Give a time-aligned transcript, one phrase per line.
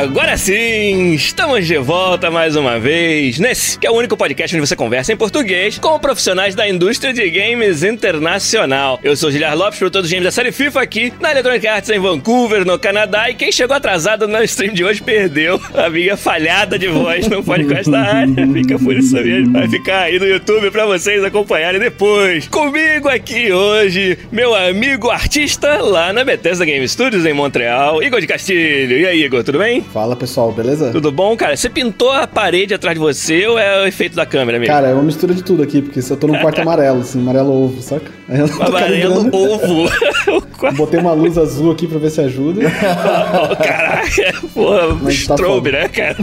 [0.00, 4.66] Agora sim, estamos de volta mais uma vez nesse que é o único podcast onde
[4.66, 8.98] você conversa em português com profissionais da indústria de games internacional.
[9.02, 11.98] Eu sou Giliar Lopes, produtor dos games da série FIFA aqui na Electronic Arts em
[11.98, 13.28] Vancouver, no Canadá.
[13.28, 17.44] E quem chegou atrasado na stream de hoje perdeu a minha falhada de voz no
[17.44, 18.34] podcast da área.
[18.54, 19.52] Fica por isso mesmo.
[19.52, 22.48] Vai ficar aí no YouTube pra vocês acompanharem depois.
[22.48, 28.26] Comigo aqui hoje, meu amigo artista lá na Bethesda Game Studios em Montreal, Igor de
[28.26, 28.98] Castilho.
[28.98, 29.89] E aí, Igor, tudo bem?
[29.92, 30.90] Fala pessoal, beleza?
[30.92, 31.56] Tudo bom, cara?
[31.56, 34.72] Você pintou a parede atrás de você ou é o efeito da câmera mesmo?
[34.72, 37.64] Cara, é uma mistura de tudo aqui, porque eu tô num quarto amarelo, assim, amarelo
[37.64, 38.10] ovo, saca?
[38.60, 39.90] Amarelo ovo.
[40.76, 42.60] Botei uma luz azul aqui pra ver se ajuda.
[42.62, 46.16] oh, caraca, porra, Mas strobe, tá né, cara?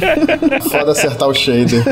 [0.70, 1.84] Foda acertar o shader.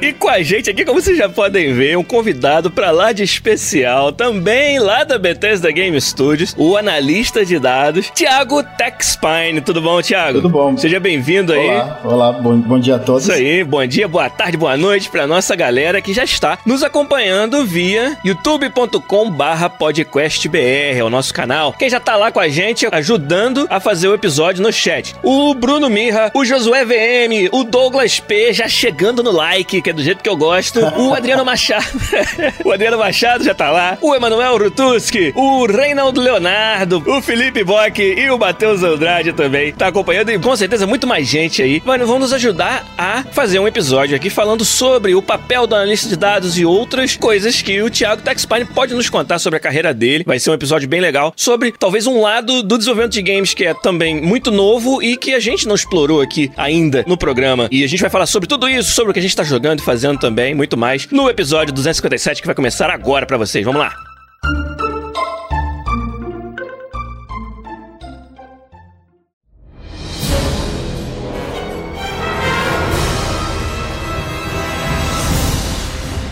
[0.00, 3.22] e com a gente aqui, como vocês já podem ver, um convidado pra lá de
[3.22, 9.60] especial, também lá da Bethesda Game Studios, o analista analista de dados, Thiago Texpine.
[9.60, 10.40] Tudo bom, Thiago?
[10.40, 10.67] Tudo bom.
[10.76, 11.68] Seja bem-vindo aí.
[11.68, 13.22] Olá, olá, bom, bom dia a todos.
[13.24, 16.82] Isso aí, bom dia, boa tarde, boa noite pra nossa galera que já está nos
[16.82, 21.72] acompanhando via youtube.com barra podcastbr, é o nosso canal.
[21.72, 25.16] Quem já tá lá com a gente ajudando a fazer o episódio no chat.
[25.22, 29.92] O Bruno Mirra, o Josué VM, o Douglas P já chegando no like, que é
[29.92, 30.80] do jeito que eu gosto.
[30.80, 31.86] O Adriano Machado,
[32.64, 33.96] o Adriano Machado já tá lá.
[34.00, 39.88] O Emanuel Rutuski, o Reinaldo Leonardo, o Felipe Bock e o Matheus Andrade também tá
[39.88, 41.82] acompanhando e com certeza muito mais gente aí.
[41.84, 46.08] Mano, vão nos ajudar a fazer um episódio aqui falando sobre o papel do analista
[46.08, 49.94] de dados e outras coisas que o Thiago Texpine pode nos contar sobre a carreira
[49.94, 50.24] dele.
[50.26, 53.64] Vai ser um episódio bem legal sobre talvez um lado do desenvolvimento de games que
[53.64, 57.68] é também muito novo e que a gente não explorou aqui ainda no programa.
[57.70, 59.80] E a gente vai falar sobre tudo isso, sobre o que a gente tá jogando
[59.80, 63.64] e fazendo também, muito mais, no episódio 257 que vai começar agora para vocês.
[63.64, 64.77] Vamos lá!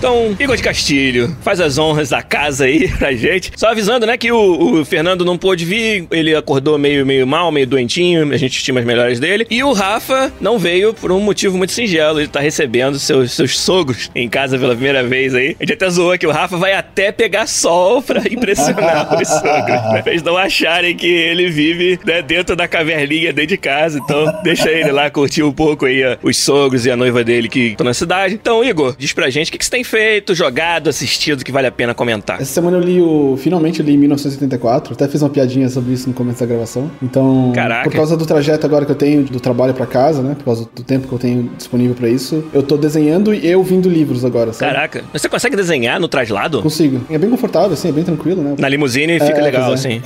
[0.06, 3.50] Então, Igor de Castilho, faz as honras da casa aí pra gente.
[3.56, 7.50] Só avisando, né, que o, o, Fernando não pôde vir, ele acordou meio, meio mal,
[7.50, 9.48] meio doentinho, a gente estima as melhores dele.
[9.50, 13.58] E o Rafa não veio por um motivo muito singelo, ele tá recebendo seus, seus
[13.58, 15.56] sogros em casa pela primeira vez aí.
[15.58, 19.92] A gente até zoou que o Rafa vai até pegar sol pra impressionar os sogros,
[19.92, 20.02] né?
[20.02, 23.98] Pra eles não acharem que ele vive né, dentro da caverninha dentro de casa.
[23.98, 27.70] Então, deixa ele lá curtir um pouco aí os sogros e a noiva dele que
[27.70, 28.34] estão na cidade.
[28.34, 31.50] Então, Igor, diz pra gente o que, que você tem feito feito, jogado, assistido que
[31.50, 32.36] vale a pena comentar?
[32.36, 33.38] Essa semana eu li o.
[33.38, 34.92] Finalmente eu li 1984.
[34.92, 36.90] Até fiz uma piadinha sobre isso no começo da gravação.
[37.02, 37.88] Então, Caraca.
[37.88, 40.34] por causa do trajeto agora que eu tenho do trabalho para casa, né?
[40.34, 43.62] Por causa do tempo que eu tenho disponível para isso, eu tô desenhando e eu
[43.62, 44.72] vindo livros agora, sabe?
[44.72, 45.04] Caraca.
[45.14, 46.60] Você consegue desenhar no traslado?
[46.60, 47.00] Consigo.
[47.08, 48.54] É bem confortável, assim, é bem tranquilo, né?
[48.58, 49.74] Na limusine é, fica legal, é.
[49.74, 50.02] assim.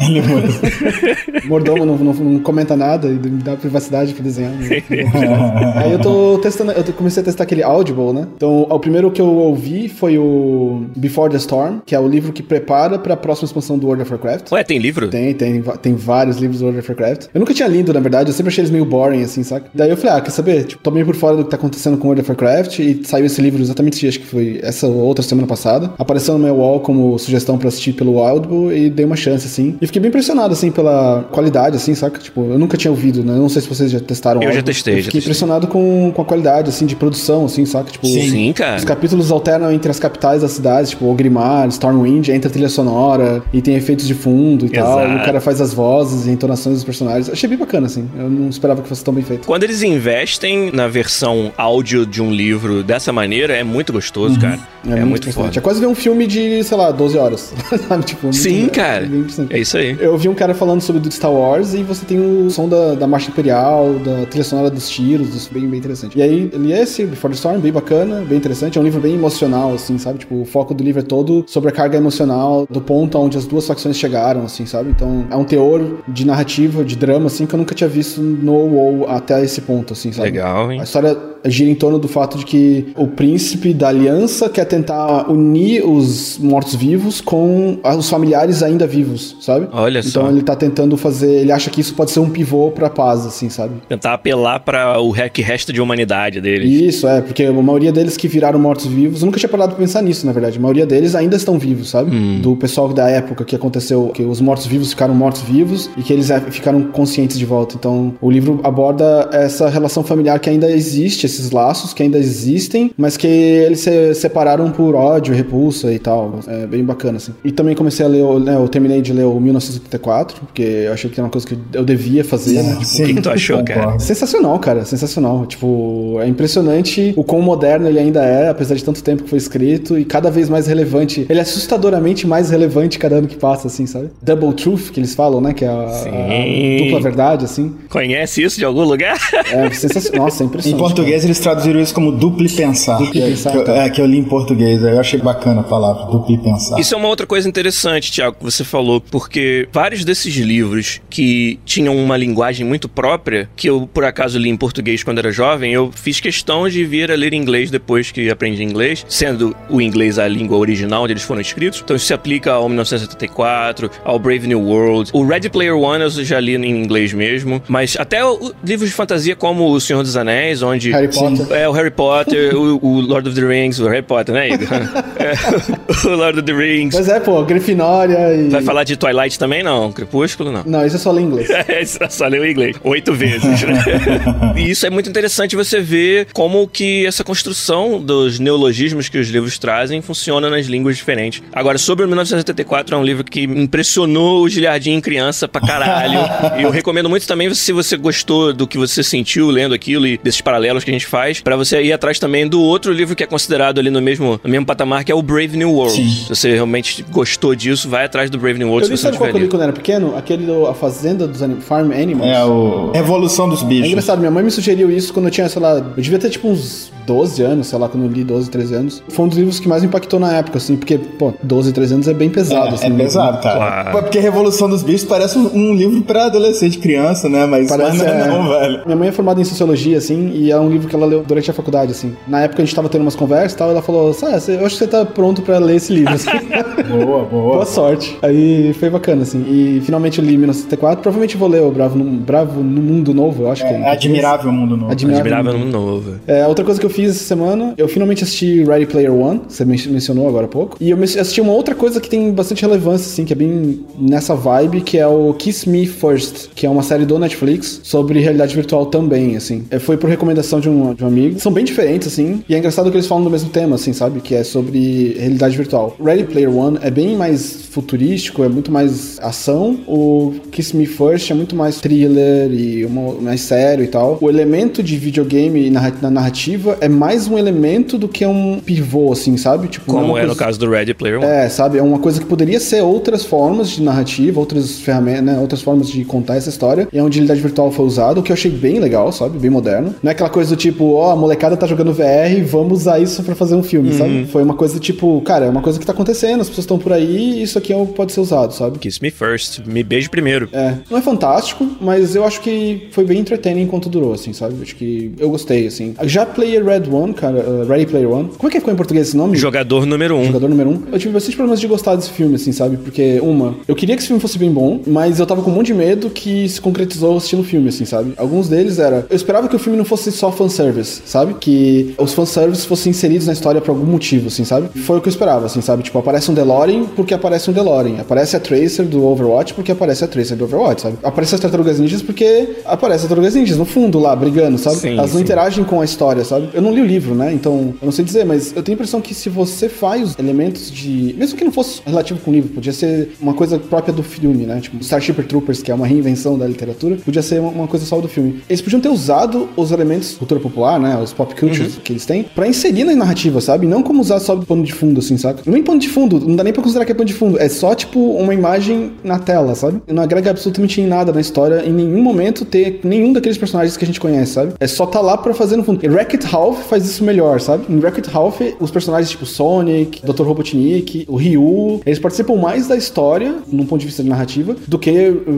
[1.47, 4.53] Mordomo não, não, não, comenta nada e me dá privacidade pra desenhar.
[4.53, 4.85] Né?
[5.75, 8.29] Aí eu tô testando, eu comecei a testar aquele Audible, né?
[8.37, 12.33] Então, o primeiro que eu ouvi foi o Before the Storm, que é o livro
[12.33, 14.53] que prepara para a próxima expansão do World of Warcraft.
[14.53, 15.09] Ué, tem livro?
[15.09, 17.27] Tem, tem, tem vários livros do World of Warcraft.
[17.33, 19.67] Eu nunca tinha lido, na verdade, eu sempre achei eles meio boring, assim, saca?
[19.75, 20.65] Daí eu falei, ah, quer saber?
[20.65, 23.27] Tipo, tô meio por fora do que tá acontecendo com World of Warcraft e saiu
[23.27, 25.93] esse livro exatamente, acho que foi essa outra semana passada.
[25.99, 29.77] Apareceu no meu wall como sugestão para assistir pelo Wildbow e dei uma chance, assim.
[29.81, 32.19] E fiquei bem impressionado, assim, pela qualidade, assim, saca?
[32.19, 33.33] Tipo, eu nunca tinha ouvido, né?
[33.33, 34.41] Eu não sei se vocês já testaram.
[34.41, 34.57] Eu Audible.
[34.57, 37.91] já testei, eu fiquei já impressionado com, com a qualidade, assim, de produção, assim, saca?
[37.91, 38.77] Tipo, Sim, Sim cara.
[38.77, 39.31] Os capítulos
[39.61, 44.07] alternam entre as capitais das cidades, tipo Ogrimmar, Stormwind, entra trilha sonora e tem efeitos
[44.07, 44.89] de fundo e Exato.
[44.89, 45.09] tal.
[45.11, 47.29] E o cara faz as vozes e entonações dos personagens.
[47.29, 48.09] Achei bem bacana, assim.
[48.19, 49.47] Eu não esperava que fosse tão bem feito.
[49.47, 54.41] Quando eles investem na versão áudio de um livro dessa maneira, é muito gostoso, uhum.
[54.41, 54.59] cara.
[54.87, 55.59] É, é muito, muito forte.
[55.59, 57.53] É quase ver um filme de, sei lá, 12 horas.
[58.07, 59.09] tipo, Sim, muito, cara.
[59.51, 59.97] É, é, isso aí.
[60.01, 62.95] Eu vi um cara falando sobre do Star Wars e você tem o som da,
[62.95, 66.19] da marcha imperial, da trilha sonora dos tiros, bem, bem interessante.
[66.19, 68.79] E aí, ele é esse, Before the Storm, bem bacana, bem interessante.
[68.79, 69.17] É um livro bem
[69.51, 70.21] emocional, assim, sabe?
[70.21, 73.47] Tipo, o foco do livro é todo sobre a carga emocional do ponto onde as
[73.47, 74.91] duas facções chegaram, assim, sabe?
[74.91, 78.53] Então, é um teor de narrativa, de drama, assim, que eu nunca tinha visto no
[78.53, 80.31] WoW até esse ponto, assim, sabe?
[80.31, 80.81] Legal, hein?
[80.81, 85.31] A história gira em torno do fato de que o príncipe da aliança quer tentar
[85.31, 89.69] unir os mortos-vivos com os familiares ainda vivos, sabe?
[89.73, 90.31] Olha então só.
[90.31, 93.49] ele tá tentando fazer, ele acha que isso pode ser um pivô pra paz, assim,
[93.49, 93.75] sabe?
[93.89, 96.71] Tentar apelar para o que resta de humanidade deles.
[96.71, 100.03] Isso, é, porque a maioria deles que viraram mortos-vivos, eu nunca tinha parado pra pensar
[100.03, 100.59] nisso, na verdade.
[100.59, 102.11] A maioria deles ainda estão vivos, sabe?
[102.41, 106.41] Do pessoal da época que aconteceu, que os mortos-vivos ficaram mortos-vivos e que eles é,
[106.41, 107.75] ficaram conscientes de volta.
[107.77, 112.91] Então, o livro aborda essa relação familiar que ainda existe, esses laços que ainda existem,
[112.97, 116.41] mas que eles se separaram por ódio, repulsa e tal.
[116.47, 117.33] É bem bacana, assim.
[117.45, 120.93] E também comecei a ler, o- né, eu terminei de ler o 1984, porque eu
[120.93, 122.79] achei que era uma coisa que eu devia fazer, né?
[122.83, 123.99] Sim, o que que tu achou, cara?
[123.99, 125.47] Sensacional, cara, sensacional.
[125.47, 129.39] Tipo, é impressionante o quão moderno ele ainda é, apesar de tanto tempo que foi
[129.39, 131.27] escrito, e cada vez mais relevante.
[131.29, 134.11] Ele é assustadoramente mais relevante cada ano que passa, assim, sabe?
[134.23, 135.53] Double Truth, que eles falam, né?
[135.53, 137.75] Que é a, a dupla verdade, assim.
[137.89, 139.17] Conhece isso de algum lugar?
[139.51, 140.25] É sensacional.
[140.27, 140.83] Nossa, é Em impressionante.
[141.21, 142.99] Português eles traduziram isso como dupli pensar.
[142.99, 143.73] Que, pensar, que eu- tá.
[143.77, 144.83] é, que eu li em português.
[144.83, 146.79] Eu achei bacana a palavra, dupli pensar.
[146.79, 151.59] Isso é uma outra coisa interessante, Tiago, que você falou, porque vários desses livros que
[151.65, 155.73] tinham uma linguagem muito própria, que eu por acaso li em português quando era jovem,
[155.73, 159.81] eu fiz questão de vir a ler em inglês depois que aprendi inglês, sendo o
[159.81, 161.81] inglês a língua original onde eles foram escritos.
[161.85, 165.11] Então isso se aplica ao 1974, ao Brave New World.
[165.13, 168.21] O Ready Player One eu já li em inglês mesmo, mas até
[168.65, 171.47] livros de fantasia como O Senhor dos Anéis, onde Harry Potter.
[171.57, 174.69] é, o Harry Potter, o, o Lord of the Rings, o Harry Potter, né, Igor?
[175.21, 176.95] É, o Lord of the Rings.
[176.95, 178.49] Mas é, pô, Grifinória e.
[178.49, 179.93] Vai falar de Twilight também, não?
[179.93, 180.63] Crepúsculo, não.
[180.65, 181.51] Não, isso é só ler inglês.
[181.51, 182.77] É, só leu em inglês.
[182.83, 183.63] Oito vezes.
[183.63, 183.85] né?
[184.57, 189.29] e isso é muito interessante você ver como que essa construção dos neologismos que os
[189.29, 191.43] livros trazem funciona nas línguas diferentes.
[191.53, 196.21] Agora, sobre o 1974, é um livro que impressionou o Gilhardinho em criança pra caralho.
[196.59, 200.17] e eu recomendo muito também, se você gostou do que você sentiu lendo aquilo e
[200.19, 203.23] desses paralelos que a gente faz, pra você ir atrás também do outro livro que
[203.23, 205.95] é considerado ali no mesmo, no mesmo patamar, que é o Brave New World.
[205.95, 206.09] Sim.
[206.09, 209.07] Se você realmente gostou disso, vai atrás do Brave New World Eu li, se você
[209.09, 210.17] não sabe qual tiver que eu li quando eu era pequeno?
[210.17, 212.27] Aquele do A Fazenda dos Anim Farm Animals.
[212.29, 213.89] É o Revolução dos É Bichos.
[213.89, 216.49] engraçado, minha mãe me sugeriu isso quando eu tinha, sei lá, eu devia ter tipo
[216.49, 219.03] uns 12 anos, sei lá, quando eu li 12, 13 anos.
[219.09, 221.95] Foi um dos livros que mais me impactou na época, assim, porque, pô, 12, 13
[221.95, 222.87] anos é bem pesado, É, assim.
[222.87, 222.97] é né?
[223.05, 223.57] pesado, cara.
[223.57, 223.91] Claro.
[223.93, 227.47] Pô, Porque Revolução dos Bichos parece um, um livro pra adolescente, criança, né?
[227.47, 228.29] Mas, Parece, mas não é é.
[228.29, 228.83] não, velho.
[228.87, 231.51] Minha mãe é formada em sociologia, assim, e é um livro que ela leu durante
[231.51, 232.15] a faculdade, assim.
[232.29, 234.27] Na época a gente tava tendo umas conversas e tal, ela falou, você-
[234.57, 236.29] eu acho que você tá pronto pra ler esse livro, assim.
[236.91, 237.55] Boa, boa.
[237.55, 238.19] Boa sorte.
[238.23, 239.45] Aí foi bacana, assim.
[239.49, 241.03] E finalmente eu li 1974.
[241.03, 243.79] Provavelmente vou ler o Bravo no, Bravo no Mundo Novo, eu acho que é.
[243.79, 244.05] em É português.
[244.05, 244.93] admirável o mundo novo.
[244.93, 245.33] Admirável.
[245.37, 246.15] Admirável no novo.
[246.27, 249.65] É, outra coisa que eu fiz essa semana, eu finalmente assisti Ready Player One, você
[249.65, 250.77] men- mencionou agora há pouco.
[250.81, 254.35] E eu assisti uma outra coisa que tem bastante relevância, assim, que é bem nessa
[254.35, 258.55] vibe, que é o Kiss Me First, que é uma série do Netflix sobre realidade
[258.55, 259.65] virtual também, assim.
[259.71, 261.39] É, foi por recomendação de um, de um amigo.
[261.41, 264.21] São bem diferentes, assim, e é engraçado que eles falam do mesmo tema, assim, sabe?
[264.21, 265.97] Que é sobre realidade virtual.
[266.03, 269.79] Ready Player One é bem mais futurístico, é muito mais ação.
[269.87, 274.19] O Kiss Me First é muito mais thriller e uma- mais sério e tal.
[274.21, 279.37] O elemento de videogame na narrativa é mais um elemento do que um pivô, assim,
[279.37, 279.69] sabe?
[279.69, 281.27] Tipo, não Como é no caso do Ready Player One.
[281.27, 281.79] é, sabe?
[281.79, 285.39] É uma coisa que poderia ser outras formas de narrativa, outras ferramentas, né?
[285.39, 286.89] Outras formas de contar essa história.
[286.93, 289.39] E é onde realidade virtual foi usado, o que eu achei bem legal, sabe?
[289.39, 289.95] Bem moderno.
[290.03, 293.23] Não é aquela coisa do tipo, ó, a molecada tá jogando VR, vamos usar isso
[293.23, 294.27] pra fazer um filme, sabe?
[294.27, 296.93] Foi uma coisa tipo, cara, é uma coisa que tá acontecendo, as pessoas estão por
[296.93, 298.79] aí e isso aqui é o que pode ser usado, sabe?
[298.79, 299.61] Kiss Me First.
[299.67, 300.49] Me beijo primeiro.
[300.53, 304.63] É, não é fantástico, mas eu acho que foi bem entertaining enquanto durou, assim, sabe?
[304.63, 305.95] Acho que eu gostei, assim.
[306.05, 308.31] Já Player Red One, cara, uh, Ready Player One.
[308.37, 309.37] Como é que ficou em português esse nome?
[309.37, 310.27] Jogador número um.
[310.27, 310.83] Jogador número um.
[310.93, 312.77] Eu tive bastante problemas de gostar desse filme, assim, sabe?
[312.77, 315.55] Porque, uma, eu queria que esse filme fosse bem bom, mas eu tava com um
[315.55, 318.13] monte de medo que se concretizou assistindo o filme, assim, sabe?
[318.17, 319.07] Alguns deles era.
[319.09, 321.35] Eu esperava que o filme não fosse só fanservice, sabe?
[321.35, 324.69] Que os fanservice fossem inseridos na história por algum motivo, assim, sabe?
[324.81, 325.83] Foi o que eu esperava, assim, sabe?
[325.83, 328.01] Tipo, aparece um DeLorean porque aparece um DeLorean.
[328.01, 330.99] Aparece a Tracer do Overwatch porque aparece a Tracer do Overwatch, sabe?
[331.03, 334.77] Aparece as Tartarugas Ninjas porque aparece as Tartarugas Ninjas no fundo lá, brigando, sabe?
[334.77, 335.23] Sim, Elas não sim.
[335.25, 336.51] interagem com a história, sabe?
[336.53, 337.33] Eu não li o livro, né?
[337.33, 340.71] Então, eu não sei dizer, mas eu tenho a impressão que se você faz elementos
[340.71, 341.15] de.
[341.17, 344.47] Mesmo que não fosse relativo com o livro, podia ser uma coisa própria do filme,
[344.47, 344.61] né?
[344.61, 348.01] Tipo, Starship Troopers, que é uma reinvenção da literatura, podia ser uma, uma coisa só
[348.01, 348.43] do filme.
[348.49, 350.99] Eles podiam ter usado os elementos cultura popular, né?
[351.03, 353.67] Os pop cultures que eles têm, pra inserir na narrativa, sabe?
[353.67, 355.43] Não como usar só de pano de fundo, assim, saca?
[355.47, 357.39] Nem pano de fundo, não dá nem pra considerar que é pano de fundo.
[357.39, 359.81] É só, tipo, uma imagem na tela, sabe?
[359.87, 363.85] Não agrega absolutamente em nada na história, em nenhum momento ter nenhum daqueles personagens que
[363.85, 364.55] a gente conhece, sabe?
[364.59, 365.85] É só tá lá pra fazer no fundo.
[365.85, 367.65] E Wreck-It Ralph faz isso melhor, sabe?
[367.69, 370.23] Em Wreck-It Ralph, os personagens tipo Sonic, Dr.
[370.23, 374.79] Robotnik, o Ryu, eles participam mais da história, num ponto de vista de narrativa, do
[374.79, 374.91] que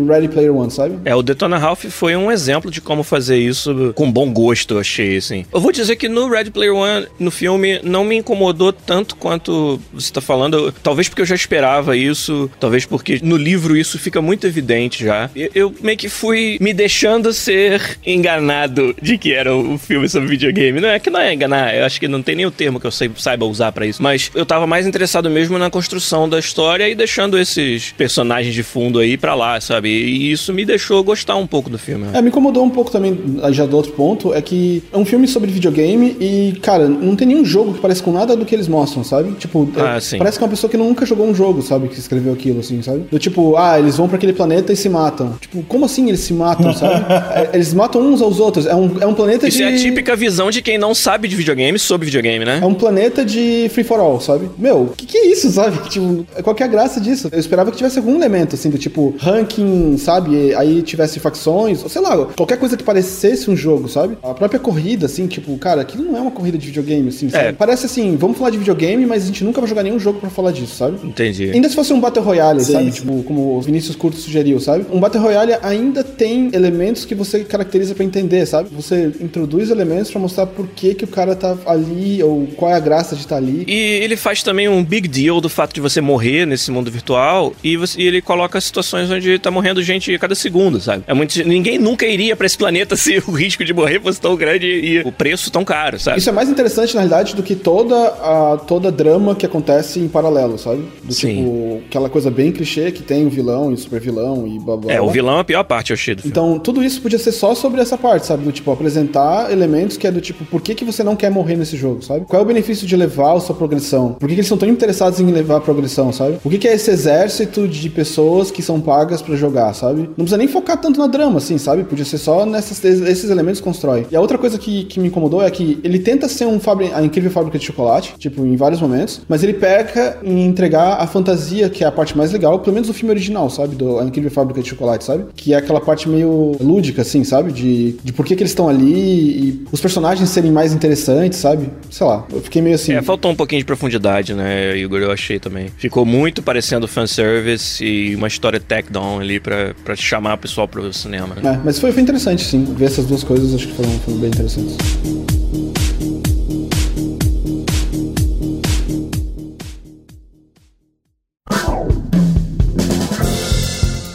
[0.09, 0.99] Ready Player One, sabe?
[1.05, 4.79] É, o Detona Ralph foi um exemplo de como fazer isso com bom gosto, eu
[4.93, 5.45] achei, assim.
[5.53, 9.81] Eu vou dizer que no Ready Player One, no filme, não me incomodou tanto quanto
[9.93, 10.57] você tá falando.
[10.67, 15.05] Eu- talvez porque eu já esperava isso, talvez porque no livro isso fica muito evidente
[15.05, 15.31] já.
[15.35, 20.29] Eu, eu meio que fui me deixando ser enganado de que era o filme sobre
[20.29, 20.81] videogame.
[20.81, 22.87] Não é que não é enganar, eu acho que não tem nem o termo que
[22.87, 24.03] eu sei- saiba usar pra isso.
[24.03, 28.63] Mas eu tava mais interessado mesmo na construção da história e deixando esses personagens de
[28.63, 29.89] fundo aí pra lá, sabe?
[29.89, 32.07] E isso me deixou gostar um pouco do filme.
[32.13, 33.19] É, me incomodou um pouco também,
[33.53, 37.27] já do outro ponto, é que é um filme sobre videogame e, cara, não tem
[37.29, 39.33] nenhum jogo que parece com nada do que eles mostram, sabe?
[39.33, 40.19] Tipo, é- Ah, sim.
[40.19, 41.89] parece que é uma pessoa que nunca jogou um jogo, sabe?
[41.89, 43.05] Que escreveu aquilo, assim, sabe?
[43.11, 45.35] Do tipo, ah, eles vão pra aquele planeta e se matam.
[45.41, 46.93] Tipo, como assim eles se matam, sabe?
[47.33, 48.67] É, eles matam uns aos outros.
[48.67, 49.63] É um, é um planeta Isso de.
[49.65, 52.61] é a típica visão de quem não sabe de videogame sobre videogame, né?
[52.63, 54.49] É um planeta de free for all, sabe?
[54.59, 55.79] Meu, o que, que é isso, sabe?
[55.89, 57.29] Tipo, qual que é a graça disso?
[57.33, 60.55] Eu esperava que tivesse algum elemento, assim, do tipo ranking, sabe?
[60.55, 64.17] Aí tivesse facções, ou sei lá, qualquer coisa que parecesse um jogo, sabe?
[64.23, 67.49] A própria corrida, assim, tipo, cara, aquilo não é uma corrida de videogame, assim, sabe?
[67.49, 67.53] É.
[67.53, 70.31] Parece assim, vamos falar de videogame, mas a gente nunca vai jogar nenhum jogo pra
[70.31, 70.99] falar disso, sabe?
[71.07, 71.51] Entendi.
[71.51, 72.85] Ainda se fosse um Battle Royale, Sim, sabe?
[72.87, 72.91] sim.
[72.93, 74.87] Tipo, como o Vinícius Curto sugeriu, sabe?
[74.91, 78.71] Um Battle Royale ainda tem elementos que você caracteriza pra entender, sabe?
[78.73, 82.75] Você introduz elementos pra mostrar por que, que o cara tá ali, ou qual é
[82.75, 83.65] a graça de estar ali.
[83.67, 87.53] E ele faz também um big deal do fato de você morrer nesse mundo virtual
[87.63, 91.05] e, você- e ele coloca situações onde tá morrendo gente a cada segundo, sabe?
[91.07, 94.37] É muito, ninguém nunca iria pra esse planeta se o risco de morrer fosse tão
[94.37, 96.19] grande e o preço tão caro, sabe?
[96.19, 100.09] Isso é mais interessante, na realidade, do que toda a toda drama que acontece em
[100.09, 100.85] paralelo, sabe?
[101.03, 101.37] Do Sim.
[101.37, 104.77] tipo, aquela coisa bem clichê que tem o vilão e o super vilão e blá
[104.77, 104.93] blá.
[104.93, 106.33] É, o vilão é a pior parte, eu achei do filme.
[106.33, 108.45] Então, tudo isso podia ser só sobre essa parte, sabe?
[108.45, 111.57] Do tipo, apresentar elementos que é do tipo, por que, que você não quer morrer
[111.57, 112.25] nesse jogo, sabe?
[112.27, 114.15] Qual é o benefício de levar a sua progressão?
[114.15, 116.39] Por que, que eles são tão interessados em levar a progressão, sabe?
[116.45, 120.03] O que, que é esse exército de pessoas que são pagas pra jogar, sabe?
[120.03, 121.85] Não precisa nem focar tanto na drama, assim, sabe?
[121.85, 124.07] Podia ser só nessas, esses elementos que constrói.
[124.11, 126.91] E a outra coisa que, que me incomodou é que ele tenta ser um fabri-
[126.93, 131.07] a incrível fábrica de chocolate, tipo, em vários momentos, mas ele peca em entregar a
[131.07, 133.75] fantasia, que é a parte mais legal, pelo menos do filme original, sabe?
[133.77, 135.25] Do A Incrível Fábrica de Chocolate, sabe?
[135.37, 137.53] Que é aquela parte meio lúdica, assim, sabe?
[137.53, 141.69] De, de por que, que eles estão ali e os personagens serem mais interessantes, sabe?
[141.91, 142.93] Sei lá, eu fiquei meio assim.
[142.93, 145.01] É, faltou um pouquinho de profundidade, né, Igor?
[145.01, 145.69] Eu achei também.
[145.77, 150.67] Ficou muito parecendo fanservice e uma história tech down ali pra, pra chamar o pessoal
[150.69, 151.55] pro cinema, né?
[151.55, 152.65] É, mas foi, foi interessante, sim.
[152.77, 154.42] Ver essas duas coisas acho que foram, foram bem interessantes.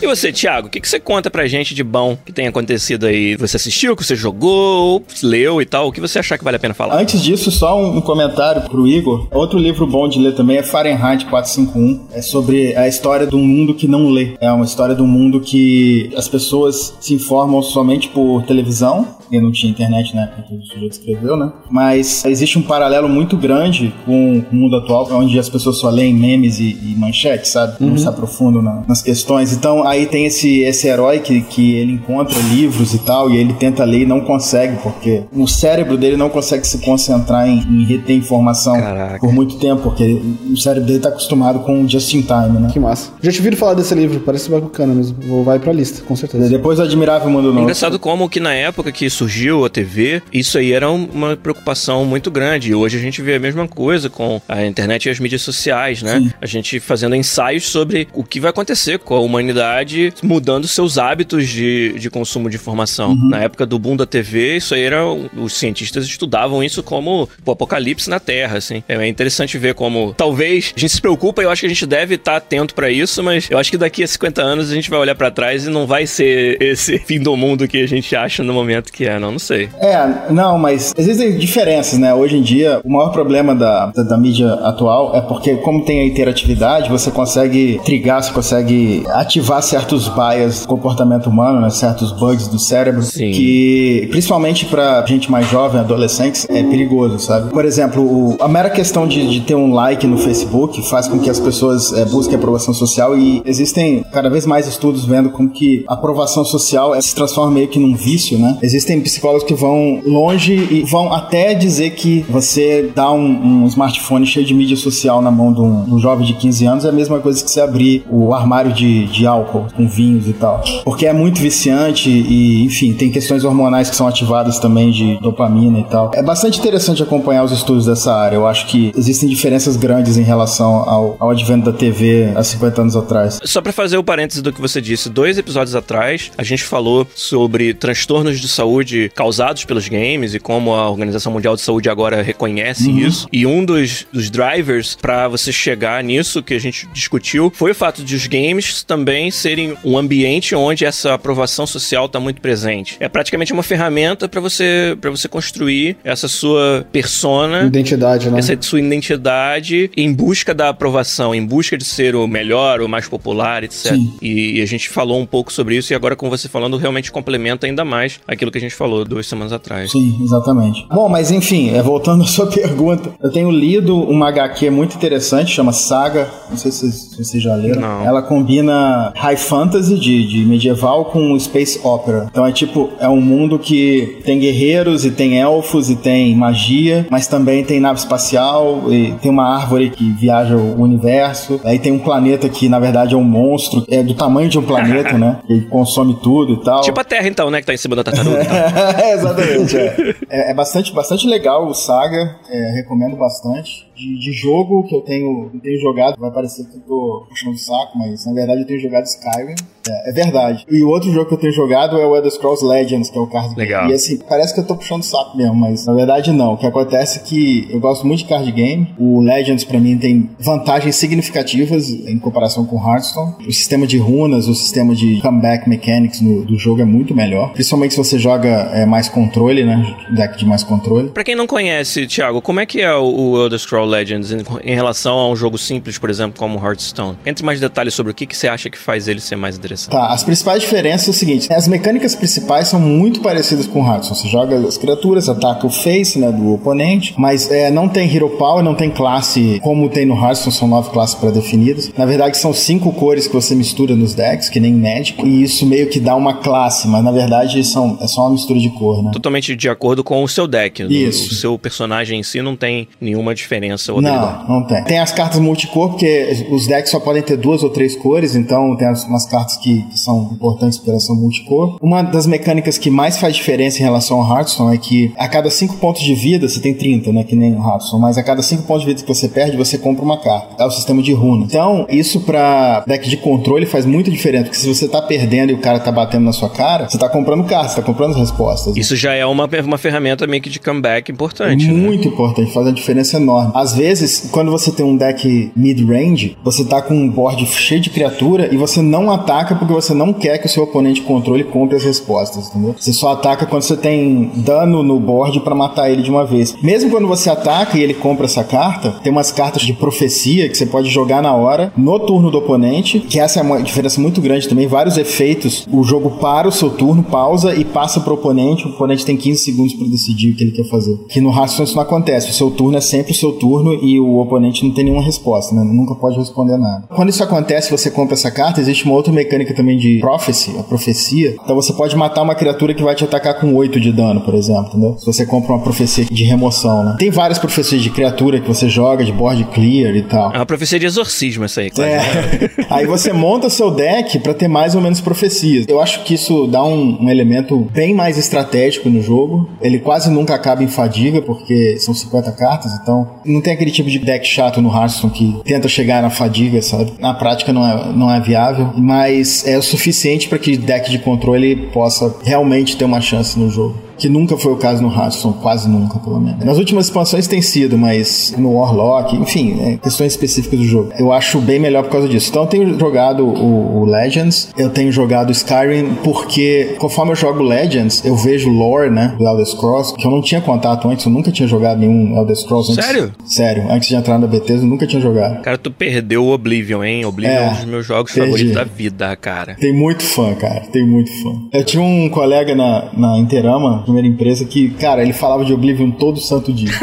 [0.02, 3.06] E você, Thiago, o que, que você conta pra gente de bom que tem acontecido
[3.08, 3.36] aí?
[3.36, 5.88] Você assistiu, que você jogou, leu e tal?
[5.88, 6.98] O que você achar que vale a pena falar?
[6.98, 9.28] Antes disso, só um, um comentário pro Igor.
[9.32, 12.08] Outro livro bom de ler também é Fahrenheit 451.
[12.14, 14.36] É sobre a história de um mundo que não lê.
[14.40, 19.17] É uma história de um mundo que as pessoas se informam somente por televisão.
[19.32, 21.52] E não tinha internet na época que o sujeito escreveu, né?
[21.70, 26.14] Mas existe um paralelo muito grande com o mundo atual, onde as pessoas só leem
[26.14, 27.76] memes e, e manchetes, sabe?
[27.80, 29.54] Não se aprofundam na- nas questões.
[29.54, 33.54] Então aí tem esse, esse herói que, que ele encontra livros e tal, e ele
[33.54, 37.84] tenta ler e não consegue, porque o cérebro dele não consegue se concentrar em, em
[37.86, 39.20] reter informação Caraca.
[39.20, 42.70] por muito tempo, porque o cérebro dele tá acostumado com o just in time, né?
[42.72, 43.12] Que massa.
[43.22, 45.18] Já te ouviram falar desse livro, parece bacana mesmo.
[45.28, 46.50] Vou, vai pra lista, com certeza.
[46.50, 47.62] Depois o Admirável Mundo É Novo.
[47.62, 52.06] engraçado como que na época que surgiu a TV, isso aí era um- uma preocupação
[52.06, 52.70] muito grande.
[52.72, 56.02] E hoje a gente vê a mesma coisa com a internet e as mídias sociais,
[56.02, 56.20] né?
[56.20, 56.32] Sim.
[56.42, 61.48] A gente fazendo ensaios sobre o que vai acontecer com a humanidade mudando seus hábitos
[61.48, 63.16] de, de consumo de informação.
[63.16, 65.04] Na época do boom da TV, isso aí era.
[65.08, 68.84] Os cientistas estudavam isso como o apocalipse na Terra, assim.
[68.88, 71.86] É interessante ver como talvez a gente se preocupa e eu acho que a gente
[71.86, 74.90] deve estar atento pra isso, mas eu acho que daqui a 50 anos a gente
[74.90, 78.16] vai olhar pra trás e não vai ser esse fim do mundo que a gente
[78.16, 79.70] acha no momento que é, não, não sei.
[79.80, 82.14] É, não, mas existem diferenças, né?
[82.14, 86.00] Hoje em dia, o maior problema da, da, da mídia atual é porque, como tem
[86.02, 91.70] a interatividade, você consegue trigar, você consegue ativar certos bias do comportamento humano, né?
[91.70, 93.32] Certos bugs do cérebro, Sim.
[93.32, 97.52] que, principalmente pra gente mais jovem, adolescentes, é perigoso, sabe?
[97.52, 101.20] Por exemplo, o- a mera questão de, de ter um like no Facebook faz com
[101.20, 105.50] que as pessoas é, busquem aprovação social e existem cada vez mais estudos vendo como
[105.50, 108.58] que a aprovação social se transforma meio que num vício, né?
[108.62, 113.68] Existem Existem psicólogos que vão longe e vão até dizer que você dá um, um
[113.68, 116.86] smartphone cheio de mídia social na mão de um, de um, jovem de 15 anos
[116.86, 120.34] é a mesma coisa que você abrir o armário de, de álcool com vinhos e
[120.34, 120.64] tal.
[120.84, 125.80] Porque é muito viciante e, enfim, tem questões hormonais que são ativadas também de dopamina
[125.80, 126.12] e tal.
[126.14, 128.36] É bastante interessante acompanhar os estudos dessa área.
[128.36, 132.82] Eu acho que existem diferenças grandes em relação ao, ao advento da TV há 50
[132.82, 133.40] anos atrás.
[133.44, 137.06] Só para fazer o parênteses do que você disse, dois episódios atrás a gente falou
[137.16, 142.22] sobre transtornos de saúde causados pelos games e como a Organização Mundial de Saúde agora
[142.22, 143.00] reconhece uhum.
[143.00, 143.28] isso.
[143.32, 147.76] E um dos, dos drivers para você chegar nisso que a gente discutiu foi o
[147.76, 152.98] fato de os games também serem um ambiente onde essa aprovação social está muito presente.
[153.00, 158.40] É praticamente uma ferramenta para você para você construir essa sua persona, identidade, né?
[158.40, 163.08] Essa sua identidade em busca da aprovação, em busca de ser o melhor, o mais
[163.08, 163.94] popular, etc.
[164.22, 167.12] E, e a gente falou um pouco sobre isso e agora com você falando realmente
[167.12, 169.92] complementa ainda mais aquilo que a gente falou duas semanas atrás.
[169.92, 170.86] Sim, exatamente.
[170.94, 175.52] Bom, mas enfim, é, voltando à sua pergunta, eu tenho lido uma HQ muito interessante,
[175.52, 177.82] chama Saga, não sei se, se vocês já leram.
[177.82, 178.06] Não.
[178.06, 182.28] Ela combina high fantasy de, de medieval com space opera.
[182.30, 187.08] Então é tipo, é um mundo que tem guerreiros e tem elfos e tem magia,
[187.10, 191.60] mas também tem nave espacial e tem uma árvore que viaja o universo.
[191.64, 194.64] Aí tem um planeta que na verdade é um monstro, é do tamanho de um
[194.64, 195.40] planeta, né?
[195.48, 196.82] Que consome tudo e tal.
[196.82, 198.46] Tipo a Terra então, né, que tá em cima da tartaruga.
[199.02, 199.78] é, exatamente.
[199.78, 200.16] É.
[200.30, 200.52] é.
[200.52, 205.50] É, bastante, bastante legal o Saga, é, recomendo bastante de, de, jogo que eu tenho,
[205.54, 208.68] eu tenho jogado, vai parecer que eu tô puxando o saco, mas na verdade eu
[208.68, 209.56] tenho jogado Skyrim.
[209.90, 210.66] É, é, verdade.
[210.70, 213.22] E o outro jogo que eu tenho jogado é o Elder Scrolls Legends, que é
[213.22, 213.62] o card game.
[213.62, 213.90] Legal.
[213.90, 216.54] E assim, parece que eu tô puxando o saco mesmo, mas na verdade não.
[216.54, 218.94] O que acontece é que eu gosto muito de card game.
[218.98, 223.36] O Legends para mim tem vantagens significativas em comparação com Hearthstone.
[223.48, 227.54] O sistema de runas, o sistema de comeback mechanics no, do jogo é muito melhor.
[227.54, 229.96] Principalmente se você joga é, mais controle, né?
[230.12, 231.10] Deck de mais controle.
[231.10, 234.44] Pra quem não conhece, Thiago, como é que é o, o Elder Scrolls Legends em,
[234.64, 237.18] em, relação a um jogo simples, por exemplo, como Hearthstone?
[237.26, 239.92] Entre mais detalhes sobre o que, que você acha que faz ele ser mais interessante.
[239.92, 244.20] Tá, as principais diferenças são o seguinte: as mecânicas principais são muito parecidas com Hearthstone.
[244.20, 248.30] Você joga as criaturas, ataca o face né, do oponente, mas é, não tem Hero
[248.32, 251.92] Power, não tem classe como tem no Hearthstone, são nove classes pré-definidas.
[251.98, 255.66] Na verdade, são cinco cores que você mistura nos decks, que nem Magic, e isso
[255.66, 259.04] meio que dá uma classe, mas na verdade são, é só uma mistura de cor,
[259.04, 259.12] né?
[259.12, 260.84] Totalmente de acordo com o seu deck.
[260.84, 261.32] Isso.
[261.32, 263.77] O seu personagem em si não tem nenhuma diferença.
[263.90, 264.84] Ou não, não tem.
[264.84, 268.76] Tem as cartas multicor, porque os decks só podem ter duas ou três cores, então
[268.76, 271.78] tem umas cartas que, que são importantes para essa multicor.
[271.82, 275.50] Uma das mecânicas que mais faz diferença em relação ao Hearthstone é que a cada
[275.50, 277.24] 5 pontos de vida, você tem 30, né?
[277.24, 279.78] Que nem o Hearthstone, mas a cada 5 pontos de vida que você perde, você
[279.78, 280.62] compra uma carta.
[280.62, 281.46] É o sistema de runa.
[281.46, 285.54] Então, isso para deck de controle faz muito diferença, porque se você tá perdendo e
[285.54, 288.76] o cara tá batendo na sua cara, você tá comprando cartas, você tá comprando respostas.
[288.76, 291.68] Isso já é uma, uma ferramenta meio que de comeback importante.
[291.68, 291.74] Né?
[291.74, 292.14] Muito né?
[292.14, 293.52] importante, faz uma diferença enorme.
[293.54, 297.90] Às vezes, quando você tem um deck mid-range, você tá com um board cheio de
[297.90, 301.78] criatura e você não ataca porque você não quer que o seu oponente controle compre
[301.78, 302.76] as respostas, entendeu?
[302.78, 306.56] Você só ataca quando você tem dano no board para matar ele de uma vez.
[306.62, 310.58] Mesmo quando você ataca e ele compra essa carta, tem umas cartas de profecia que
[310.58, 314.22] você pode jogar na hora, no turno do oponente, que essa é uma diferença muito
[314.22, 315.68] grande também, vários efeitos.
[315.72, 319.44] O jogo para o seu turno, pausa e passa pro oponente, o oponente tem 15
[319.44, 320.98] segundos para decidir o que ele quer fazer.
[321.10, 324.00] Que no Hearthstone isso não acontece, o seu turno é sempre o seu turno e
[324.00, 325.64] o oponente não tem nenhuma resposta, né?
[325.64, 326.86] Nunca pode responder nada.
[326.90, 330.64] Quando isso acontece, você compra essa carta, existe uma outra mecânica também de Prophecy, a
[330.64, 331.36] profecia.
[331.44, 334.34] Então você pode matar uma criatura que vai te atacar com 8 de dano, por
[334.34, 334.98] exemplo, entendeu?
[334.98, 336.96] Se você compra uma profecia de remoção, né?
[337.00, 340.34] Tem várias profecias de criatura que você joga, de board clear e tal.
[340.34, 341.92] É uma profecia de exorcismo essa aí, claro.
[341.92, 342.50] É.
[342.70, 345.66] aí você monta seu deck para ter mais ou menos profecias.
[345.68, 349.50] Eu acho que isso dá um, um elemento bem mais estratégico no jogo.
[349.62, 353.90] Ele quase nunca acaba em fadiga, porque são 50 cartas, então não tem aquele tipo
[353.90, 356.94] de deck chato no Hearthstone que tenta chegar na fadiga, sabe?
[357.00, 361.00] Na prática não é, não é viável, mas é o suficiente para que deck de
[361.00, 365.36] controle possa realmente ter uma chance no jogo que nunca foi o caso no Hearthstone,
[365.42, 366.44] quase nunca, pelo menos.
[366.44, 370.92] Nas últimas expansões tem sido, mas no Warlock, enfim, é, questões específicas do jogo.
[370.98, 372.30] Eu acho bem melhor por causa disso.
[372.30, 377.42] Então eu tenho jogado o, o, Legends, eu tenho jogado Skyrim, porque conforme eu jogo
[377.42, 381.12] Legends, eu vejo lore, né, do Elder Scrolls, que eu não tinha contato antes, eu
[381.12, 382.86] nunca tinha jogado nenhum Elder Scrolls antes.
[382.86, 383.12] Sério?
[383.26, 385.42] Sério, antes de entrar na Bethesda, eu nunca tinha jogado.
[385.42, 387.06] Cara, tu perdeu o Oblivion, hein?
[387.06, 388.30] Oblivion é, é um dos meus jogos perdi.
[388.30, 389.56] favoritos da vida, cara.
[389.56, 391.30] Tem muito fã, cara, tem muito fã.
[391.54, 395.92] Eu tinha um colega na, na Interama, primeira empresa, que cara, ele falava de Oblivion
[395.92, 396.70] todo santo dia.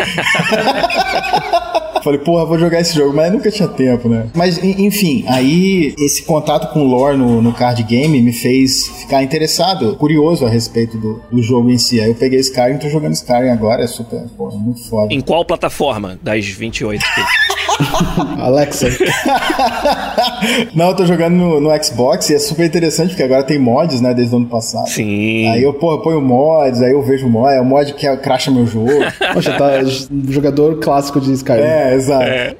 [2.04, 4.26] Falei, porra, vou jogar esse jogo, mas nunca tinha tempo, né?
[4.34, 9.22] Mas, enfim, aí esse contato com o lore no, no card game me fez ficar
[9.22, 12.02] interessado, curioso a respeito do, do jogo em si.
[12.02, 15.14] Aí eu peguei Skyrim e tô jogando Skyrim agora, é super, porra, muito foda.
[15.14, 17.02] Em qual plataforma das 28
[18.40, 18.88] Alexa.
[20.74, 24.00] Não, eu tô jogando no, no, Xbox e é super interessante porque agora tem mods,
[24.00, 24.88] né, desde o ano passado.
[24.88, 25.48] Sim.
[25.48, 28.66] Aí eu, porra, ponho mods, aí eu vejo mod, é o mod que cracha meu
[28.66, 28.90] jogo.
[29.32, 29.82] Poxa, tá
[30.28, 31.62] jogador clássico de Skyrim.
[31.62, 32.24] É, exato.
[32.24, 32.56] É.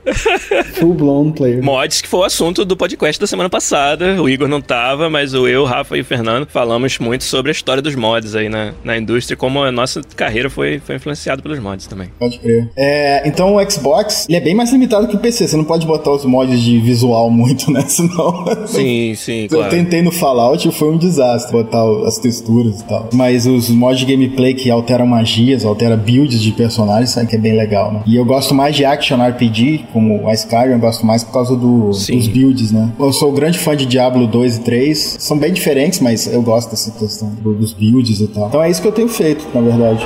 [0.75, 1.63] Full blown player.
[1.63, 4.21] Mods que foi o assunto do podcast da semana passada.
[4.21, 7.51] O Igor não tava, mas o eu, o Rafa e o Fernando falamos muito sobre
[7.51, 11.43] a história dos mods aí na, na indústria, como a nossa carreira foi, foi influenciada
[11.43, 12.09] pelos mods também.
[12.19, 12.71] Pode crer.
[12.77, 15.48] É, então o Xbox, ele é bem mais limitado que PC.
[15.48, 17.83] Você não pode botar os mods de visual muito, né?
[17.88, 18.44] Senão.
[18.66, 19.42] Sim, sim.
[19.44, 19.70] Eu claro.
[19.70, 23.09] tentei no Fallout e foi um desastre botar as texturas e tal.
[23.12, 27.38] Mas os mods de gameplay que alteram magias, altera builds de personagens, sabe que é
[27.38, 28.03] bem legal, né?
[28.07, 31.57] E eu gosto mais de action RPG, como a Skyrim, eu gosto mais por causa
[31.57, 32.90] do, dos builds, né?
[32.98, 35.16] Eu sou grande fã de Diablo 2 e 3.
[35.18, 38.48] São bem diferentes, mas eu gosto dessa questão dos builds e tal.
[38.48, 40.05] Então é isso que eu tenho feito, na verdade.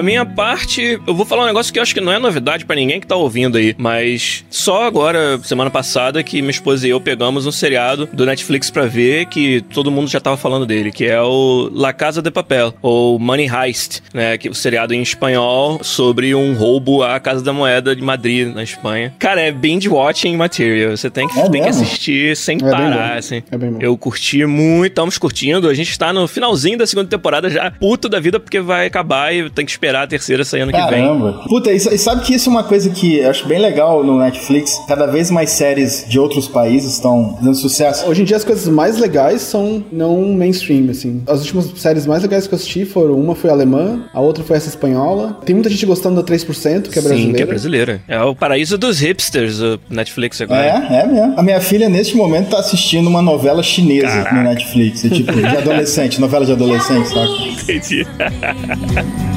[0.00, 2.64] Da minha parte, eu vou falar um negócio que eu acho que não é novidade
[2.64, 6.90] para ninguém que tá ouvindo aí, mas só agora, semana passada, que minha esposa e
[6.90, 10.90] eu pegamos um seriado do Netflix para ver que todo mundo já tava falando dele,
[10.90, 14.38] que é o La Casa de Papel, ou Money Heist, né?
[14.38, 18.54] Que é o seriado em espanhol sobre um roubo à Casa da Moeda de Madrid,
[18.54, 19.12] na Espanha.
[19.18, 20.96] Cara, é binge watching material.
[20.96, 23.42] Você tem que, é tem que assistir sem é parar, assim.
[23.50, 23.78] É bem bom.
[23.82, 25.68] Eu curti muito, estamos curtindo.
[25.68, 29.34] A gente tá no finalzinho da segunda temporada já, puto da vida, porque vai acabar
[29.34, 31.32] e tem que esperar a terceira sair ano Caramba.
[31.32, 31.48] que vem.
[31.48, 34.80] Puta, e sabe que isso é uma coisa que eu acho bem legal no Netflix?
[34.86, 38.06] Cada vez mais séries de outros países estão dando sucesso.
[38.06, 41.22] Hoje em dia as coisas mais legais são não mainstream, assim.
[41.26, 44.56] As últimas séries mais legais que eu assisti foram uma foi alemã, a outra foi
[44.56, 45.38] essa espanhola.
[45.44, 47.16] Tem muita gente gostando da 3%, que é brasileira.
[47.16, 48.00] Sim, que é brasileira.
[48.08, 50.86] É o paraíso dos hipsters, o Netflix agora.
[50.90, 51.34] É, é mesmo.
[51.38, 54.34] A minha filha, neste momento, tá assistindo uma novela chinesa Caraca.
[54.34, 55.04] no Netflix.
[55.04, 57.50] É tipo, de adolescente, novela de adolescente, sabe?
[57.50, 58.06] Entendi.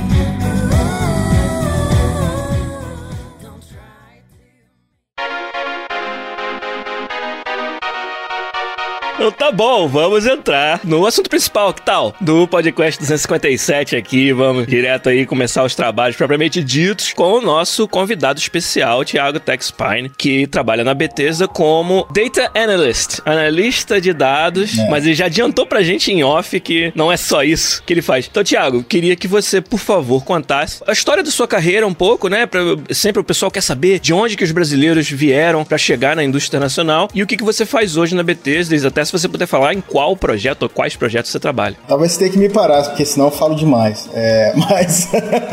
[9.23, 12.13] Então tá bom, vamos entrar no assunto principal, que tal?
[12.19, 17.88] Do podcast 257 aqui, vamos direto aí começar os trabalhos propriamente ditos com o nosso
[17.88, 24.89] convidado especial, Thiago Texpine, que trabalha na Bethesda como Data Analyst, analista de dados, é.
[24.89, 28.01] mas ele já adiantou pra gente em off que não é só isso que ele
[28.01, 28.27] faz.
[28.29, 32.27] Então, Thiago, queria que você, por favor, contasse a história da sua carreira um pouco,
[32.27, 32.45] né?
[32.45, 32.59] Pra,
[32.89, 36.57] sempre o pessoal quer saber de onde que os brasileiros vieram para chegar na indústria
[36.57, 39.73] internacional e o que, que você faz hoje na Bethesda, até se você puder falar
[39.73, 41.76] em qual projeto ou quais projetos você trabalha.
[41.88, 44.10] Talvez você tenha que me parar, porque senão eu falo demais.
[44.13, 45.06] É, mas.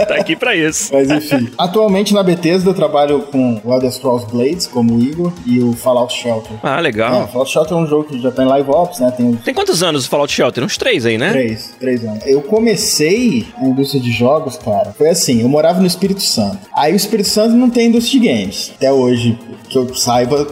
[0.08, 0.90] tá aqui pra isso.
[0.92, 1.50] Mas enfim.
[1.58, 5.72] Atualmente na Bethesda eu trabalho com o Elder Scrolls Blades, como o Igor, e o
[5.72, 6.52] Fallout Shelter.
[6.62, 7.24] Ah, legal.
[7.24, 9.12] É, Fallout Shelter é um jogo que já tá em live ops, né?
[9.16, 10.64] Tem, tem quantos anos o Fallout Shelter?
[10.64, 11.30] Uns três aí, né?
[11.30, 12.26] Três, três anos.
[12.26, 14.94] Eu comecei a indústria de jogos, cara.
[14.96, 16.58] Foi assim, eu morava no Espírito Santo.
[16.74, 18.72] Aí o Espírito Santo não tem indústria de games.
[18.76, 20.46] Até hoje, que eu saiba,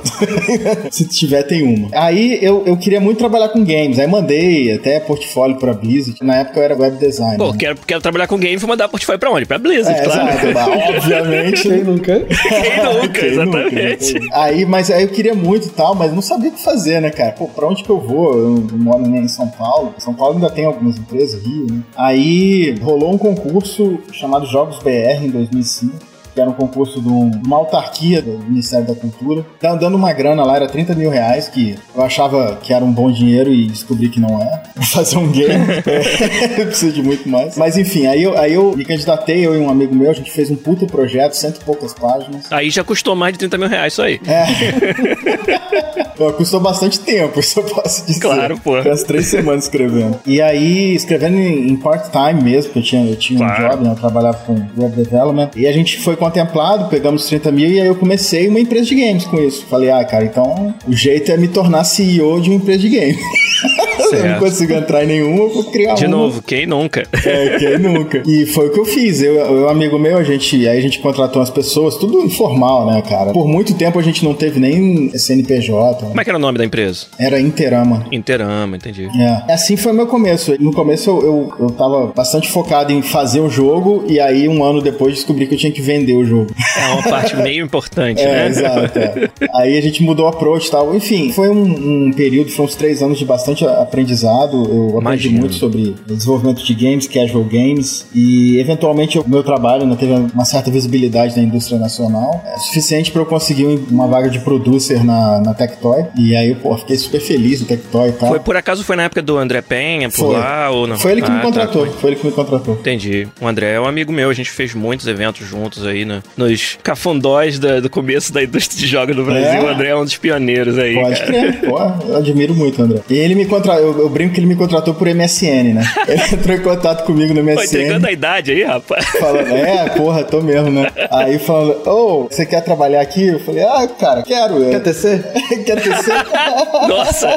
[0.90, 1.88] se tiver, tem uma.
[1.92, 3.98] Aí eu, eu queria muito trabalhar com games.
[3.98, 6.18] Aí mandei até portfólio pra Blizzard.
[6.22, 7.38] Na época eu era web designer.
[7.38, 7.56] Pô, né?
[7.58, 9.46] quero, quero trabalhar com games, vou mandar portfólio pra onde?
[9.46, 10.48] Pra Blizzard, é, claro.
[10.48, 11.68] Exato, obviamente.
[11.68, 12.20] Quem nunca?
[12.20, 14.14] Quem nunca, Quem exatamente.
[14.14, 17.00] Nunca, aí, mas aí eu queria muito e tal, mas não sabia o que fazer,
[17.00, 17.32] né, cara?
[17.32, 18.36] Pô, pra onde que eu vou?
[18.36, 19.94] Eu moro em São Paulo.
[19.98, 21.82] São Paulo ainda tem algumas empresas, Rio, né?
[21.96, 27.56] Aí rolou um concurso chamado Jogos BR em 2005 que era um concurso de uma
[27.56, 29.44] autarquia do Ministério da Cultura.
[29.60, 32.92] Tava dando uma grana lá, era 30 mil reais, que eu achava que era um
[32.92, 34.62] bom dinheiro e descobri que não é.
[34.92, 35.50] Fazer um game,
[35.84, 37.56] é, precisa de muito mais.
[37.56, 40.30] Mas enfim, aí eu, aí eu me candidatei, eu e um amigo meu, a gente
[40.30, 42.52] fez um puto projeto, cento e poucas páginas.
[42.52, 44.20] Aí já custou mais de 30 mil reais isso aí.
[44.24, 46.07] É.
[46.18, 48.20] pô, custou bastante tempo, isso eu posso dizer.
[48.20, 48.76] Claro, pô.
[48.76, 50.18] As três semanas escrevendo.
[50.26, 53.64] E aí, escrevendo em, em part-time mesmo, porque eu tinha, eu tinha claro.
[53.64, 53.90] um job, né?
[53.92, 55.50] Eu trabalhava com web development.
[55.56, 58.96] E a gente foi contemplado, pegamos 30 mil e aí eu comecei uma empresa de
[58.96, 59.64] games com isso.
[59.66, 63.18] Falei, ah, cara, então o jeito é me tornar CEO de uma empresa de games.
[63.98, 66.16] eu não consigo entrar em nenhuma, eu vou criar De uma.
[66.16, 67.04] novo, quem nunca?
[67.24, 68.22] É, quem nunca.
[68.26, 69.20] E foi o que eu fiz.
[69.22, 73.02] Eu, eu amigo meu, a gente, aí a gente contratou umas pessoas, tudo informal, né,
[73.08, 73.32] cara?
[73.32, 76.06] Por muito tempo a gente não teve nem CNPJ.
[76.06, 77.06] Como é que era o nome da empresa?
[77.18, 78.06] Era Interama.
[78.12, 79.08] Interama, entendi.
[79.18, 79.52] É.
[79.52, 80.54] Assim foi o meu começo.
[80.60, 84.62] No começo eu, eu, eu tava bastante focado em fazer o jogo e aí um
[84.64, 86.50] ano depois descobri que eu tinha que vender o jogo.
[86.76, 88.48] É uma parte meio importante, É, né?
[88.48, 88.98] exato.
[88.98, 89.28] é.
[89.54, 90.94] Aí a gente mudou o approach e tal.
[90.94, 94.56] Enfim, foi um, um período, foram uns três anos de bastante aprendizado.
[94.56, 95.38] Eu aprendi Imagino.
[95.40, 100.44] muito sobre desenvolvimento de games, casual games, e eventualmente o meu trabalho né, teve uma
[100.44, 105.40] certa visibilidade na indústria nacional, é suficiente para eu conseguir uma vaga de producer na,
[105.40, 106.04] na Tectoy.
[106.18, 108.28] E aí, pô, fiquei super feliz no Tectoy e tal.
[108.28, 110.34] Foi por acaso foi na época do André Penha, por Foi.
[110.36, 110.98] lá ou não?
[110.98, 111.86] Foi ele que Ah, me tá, contratou.
[111.86, 111.94] foi.
[111.94, 112.74] foi ele que me contratou.
[112.74, 113.26] Entendi.
[113.40, 116.78] O André é um amigo meu, a gente fez muitos eventos juntos aí no- nos
[116.82, 119.60] cafundós da- do começo da indústria de jogos no Brasil.
[119.60, 119.62] É?
[119.62, 120.94] O André é um dos pioneiros aí.
[120.94, 121.26] Pode cara.
[121.26, 123.00] crer, pô, eu admiro muito, André.
[123.08, 125.82] E ele me contratou, eu, eu brinco que ele me contratou por MSN, né?
[126.08, 127.64] Ele entrou em contato comigo no MSN.
[127.64, 129.04] entregando a idade aí, rapaz.
[129.06, 130.90] Falando, é, porra, tô mesmo, né?
[131.10, 133.26] Aí falando, ô, você quer trabalhar aqui?
[133.26, 134.70] Eu falei, ah, cara, quero.
[134.70, 135.22] Quer tecer?
[135.64, 136.14] quer tecer?
[136.88, 137.36] Nossa,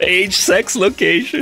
[0.00, 1.38] age, sex, location.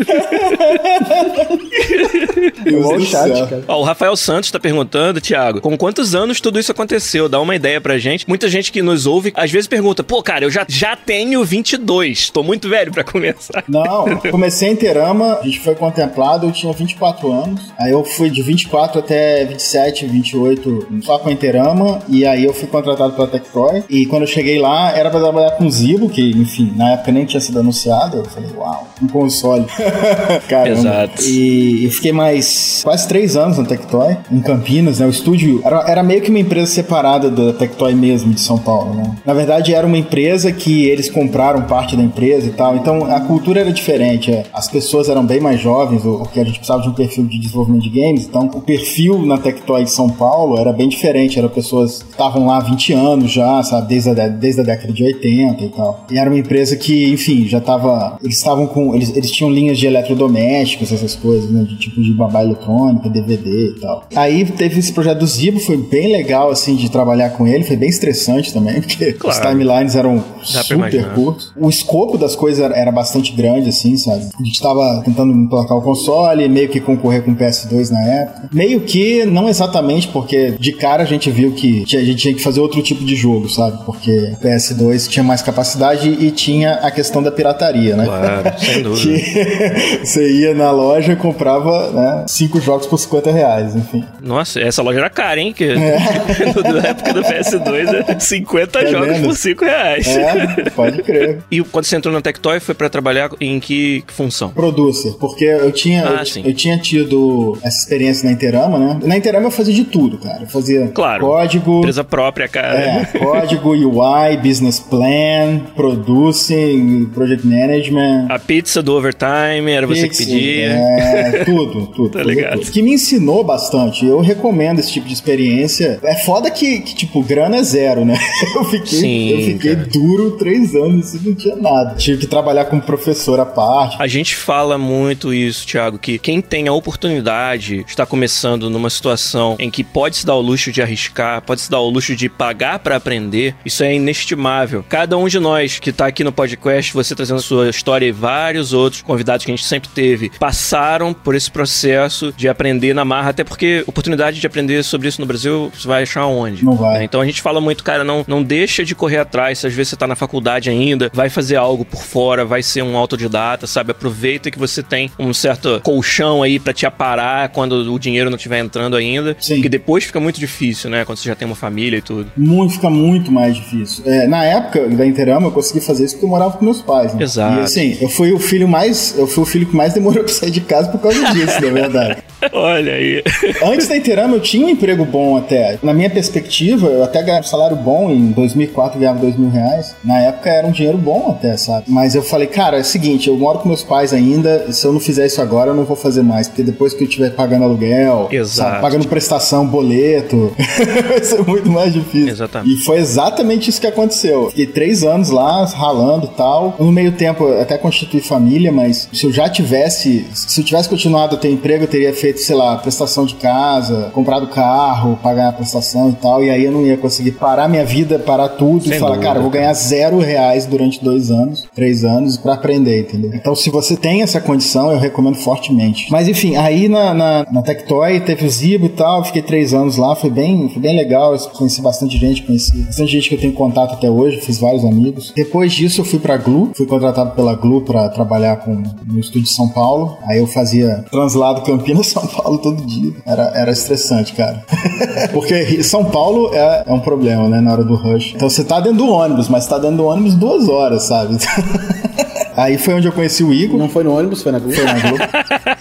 [2.64, 3.64] Deus Igual do o chat, cara.
[3.68, 7.28] Ó, o Rafael Santos tá perguntando, Thiago, com quantos anos tudo isso aconteceu?
[7.28, 8.28] Dá uma ideia pra gente.
[8.28, 12.31] Muita gente que nos ouve, às vezes pergunta, pô, cara, eu já, já tenho 22,
[12.31, 13.64] tô muito velho pra começar.
[13.68, 17.71] Não, comecei em Terama, a gente foi contemplado, eu tinha 24 anos.
[17.79, 22.01] Aí eu fui de 24 até 27, 28 só com a Interama.
[22.09, 23.85] E aí eu fui contratado pela Tectoy.
[23.90, 27.27] E quando eu cheguei lá, era pra trabalhar com Zibo, que, enfim, na época nem
[27.27, 28.16] tinha sido anunciado.
[28.16, 29.66] Eu falei, uau, um console.
[30.49, 30.79] Caramba.
[30.79, 31.23] Exato.
[31.25, 35.07] E eu fiquei mais quase três anos na Tectoy, em Campinas, né?
[35.07, 38.95] O estúdio era, era meio que uma empresa separada da Tectoy mesmo, de São Paulo,
[38.95, 39.14] né?
[39.27, 42.77] Na verdade, era uma empresa que eles compraram parte da empresa e tal.
[42.77, 44.22] Então, a cultura era diferente.
[44.31, 44.45] É.
[44.53, 47.39] As pessoas eram bem mais jovens, o- porque a gente precisava de um perfil de
[47.39, 48.27] desenvolvimento de games.
[48.27, 51.39] Então, o perfil na Tectoy de São Paulo era bem diferente.
[51.39, 53.89] Eram pessoas que estavam lá há 20 anos já, sabe?
[53.89, 56.07] Desde a, de- desde a década de 80 e tal.
[56.11, 58.19] E era uma empresa que, enfim, já tava...
[58.23, 58.95] Eles estavam com...
[58.95, 61.65] Eles, eles tinham linhas de eletrodomésticos, essas coisas, né?
[61.65, 64.05] De tipo de babá eletrônica, DVD e tal.
[64.15, 67.65] Aí teve esse projeto do Zibo, foi bem legal, assim, de trabalhar com ele.
[67.65, 69.37] Foi bem estressante também, porque Claro.
[69.37, 70.17] os timelines eram
[70.53, 71.53] Dá super curtos.
[71.57, 74.12] O escopo das coisas era, era bastante grande, assim, sabe?
[74.14, 78.48] A gente tava tentando emplacar o console, meio que concorrer com o PS2 na época.
[78.53, 82.42] Meio que, não exatamente, porque de cara a gente viu que a gente tinha que
[82.42, 83.79] fazer outro tipo de jogo, sabe?
[83.85, 88.05] Porque o PS2 tinha mais capacidade e tinha a questão da pirataria, né?
[88.05, 89.18] Claro, sem dúvida.
[89.18, 94.05] que você ia na loja e comprava, né, cinco jogos por 50 reais, enfim.
[94.20, 95.53] Nossa, essa loja era cara, hein?
[95.53, 95.98] Que É.
[96.72, 99.25] na época do PS2 era 50 Tá jogos vendo?
[99.25, 100.07] por 5 reais.
[100.09, 101.38] É, pode crer.
[101.51, 104.49] E quando você entrou na Tectoy foi pra trabalhar em que função?
[104.51, 109.01] Producer, porque eu tinha, Ah, eu, eu tinha tido essa experiência na Interama, né?
[109.05, 110.43] Na Interama eu fazia de tudo, cara.
[110.43, 111.27] Eu fazia Claro.
[111.27, 112.79] código, Empresa própria, cara.
[112.81, 118.27] é, código, UI, business plan, producing, project management.
[118.31, 120.67] A pizza do overtime era você que pedia.
[120.73, 122.11] É, tudo, tudo.
[122.11, 122.59] Tá ligado.
[122.61, 122.71] tudo.
[122.71, 124.07] Que me ensinou bastante.
[124.07, 125.99] Eu recomendo esse tipo de experiência.
[126.03, 128.17] É foda que, que, tipo, grana é zero, né?
[128.57, 129.88] Eu fiquei, Sim, eu fiquei cara.
[129.93, 131.95] duro três anos e não tinha nada.
[131.97, 133.82] Tive que trabalhar como professor à parte.
[133.99, 139.57] A gente fala muito isso, Thiago, que quem tem a oportunidade está começando numa situação
[139.59, 142.29] em que pode se dar o luxo de arriscar, pode se dar o luxo de
[142.29, 144.85] pagar para aprender, isso é inestimável.
[144.88, 148.12] Cada um de nós que tá aqui no podcast, você trazendo a sua história e
[148.12, 153.05] vários outros convidados que a gente sempre teve, passaram por esse processo de aprender na
[153.05, 156.64] marra, até porque oportunidade de aprender sobre isso no Brasil, você vai achar onde?
[156.64, 157.05] Não vai.
[157.05, 159.59] Então a gente fala muito, cara, não, não deixa de correr atrás.
[159.59, 162.83] Se às vezes você tá na faculdade ainda, vai fazer algo por fora, vai ser
[162.83, 163.91] um autodidata, sabe?
[163.93, 168.37] Aproveita que você tem um certo colchão aí pra te aparar quando o dinheiro não
[168.37, 169.37] estiver entrando ainda.
[169.41, 169.55] Sim.
[169.55, 171.05] Porque depois fica muito difícil, né?
[171.05, 172.31] Quando você já tem uma família e tudo.
[172.37, 174.05] muito, fica muito mais difícil.
[174.07, 177.15] É, na época da Interama, eu consegui fazer isso porque eu morava com meus pais,
[177.15, 177.23] né?
[177.23, 177.61] Exato.
[177.61, 179.15] E assim, eu fui o filho mais.
[179.17, 181.71] Eu fui o filho que mais demorou pra sair de casa por causa disso, na
[181.71, 182.23] verdade.
[182.53, 183.23] Olha aí.
[183.65, 185.79] Antes da Interama, eu tinha um emprego bom até.
[185.83, 188.11] Na minha perspectiva, eu até ganhava um salário bom.
[188.11, 189.95] Em 2004, eu ganhava dois mil reais.
[190.05, 191.85] Na época, era um dinheiro bom até, sabe?
[191.89, 194.72] Mas eu falei, cara, é o seguinte, eu moro com meus pais ainda.
[194.72, 196.48] Se eu não fizer isso agora, eu não vou fazer mais.
[196.48, 200.55] Porque depois que eu estiver pagando aluguel, sabe, pagando prestação, boleto,
[201.09, 202.29] vai ser muito mais difícil.
[202.29, 202.75] Exatamente.
[202.75, 204.51] E foi exatamente isso que aconteceu.
[204.51, 206.77] Fiquei três anos lá, ralando e tal.
[206.79, 210.88] No meio tempo, eu até constituí família, mas se eu já tivesse, se eu tivesse
[210.88, 215.48] continuado a ter emprego, eu teria feito sei lá, prestação de casa, comprado carro, pagar
[215.48, 218.85] a prestação e tal, e aí eu não ia conseguir parar minha vida, parar tudo
[218.85, 219.27] Sem e falar, dúvida.
[219.27, 223.31] cara, eu vou ganhar zero reais durante dois anos, três anos pra aprender, entendeu?
[223.35, 226.11] Então, se você tem essa condição, eu recomendo fortemente.
[226.11, 229.97] Mas enfim, aí na, na, na Tectoy teve o Zibo e tal, fiquei três anos
[229.97, 233.41] lá, foi bem, foi bem legal, eu conheci bastante gente, conheci bastante gente que eu
[233.41, 235.33] tenho contato até hoje, fiz vários amigos.
[235.35, 239.43] Depois disso eu fui pra Glu, fui contratado pela Glu pra trabalhar com, no estúdio
[239.43, 244.65] de São Paulo, aí eu fazia translado Campinas-São Paulo todo dia, era, era estressante, cara.
[245.33, 248.33] Porque São Paulo é, é um problema, né, na hora do rush.
[248.35, 251.37] Então você tá dentro do ônibus, mas tá dentro do ônibus duas horas, sabe?
[252.57, 253.79] Aí foi onde eu conheci o Igor.
[253.79, 254.75] Não foi no ônibus, foi na Globo.
[254.75, 255.25] Foi na Globo.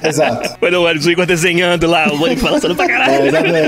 [0.08, 0.58] Exato.
[0.60, 3.28] Quando o ônibus, o Igor desenhando lá, o ônibus balançando pra É, caralho.
[3.28, 3.68] exatamente.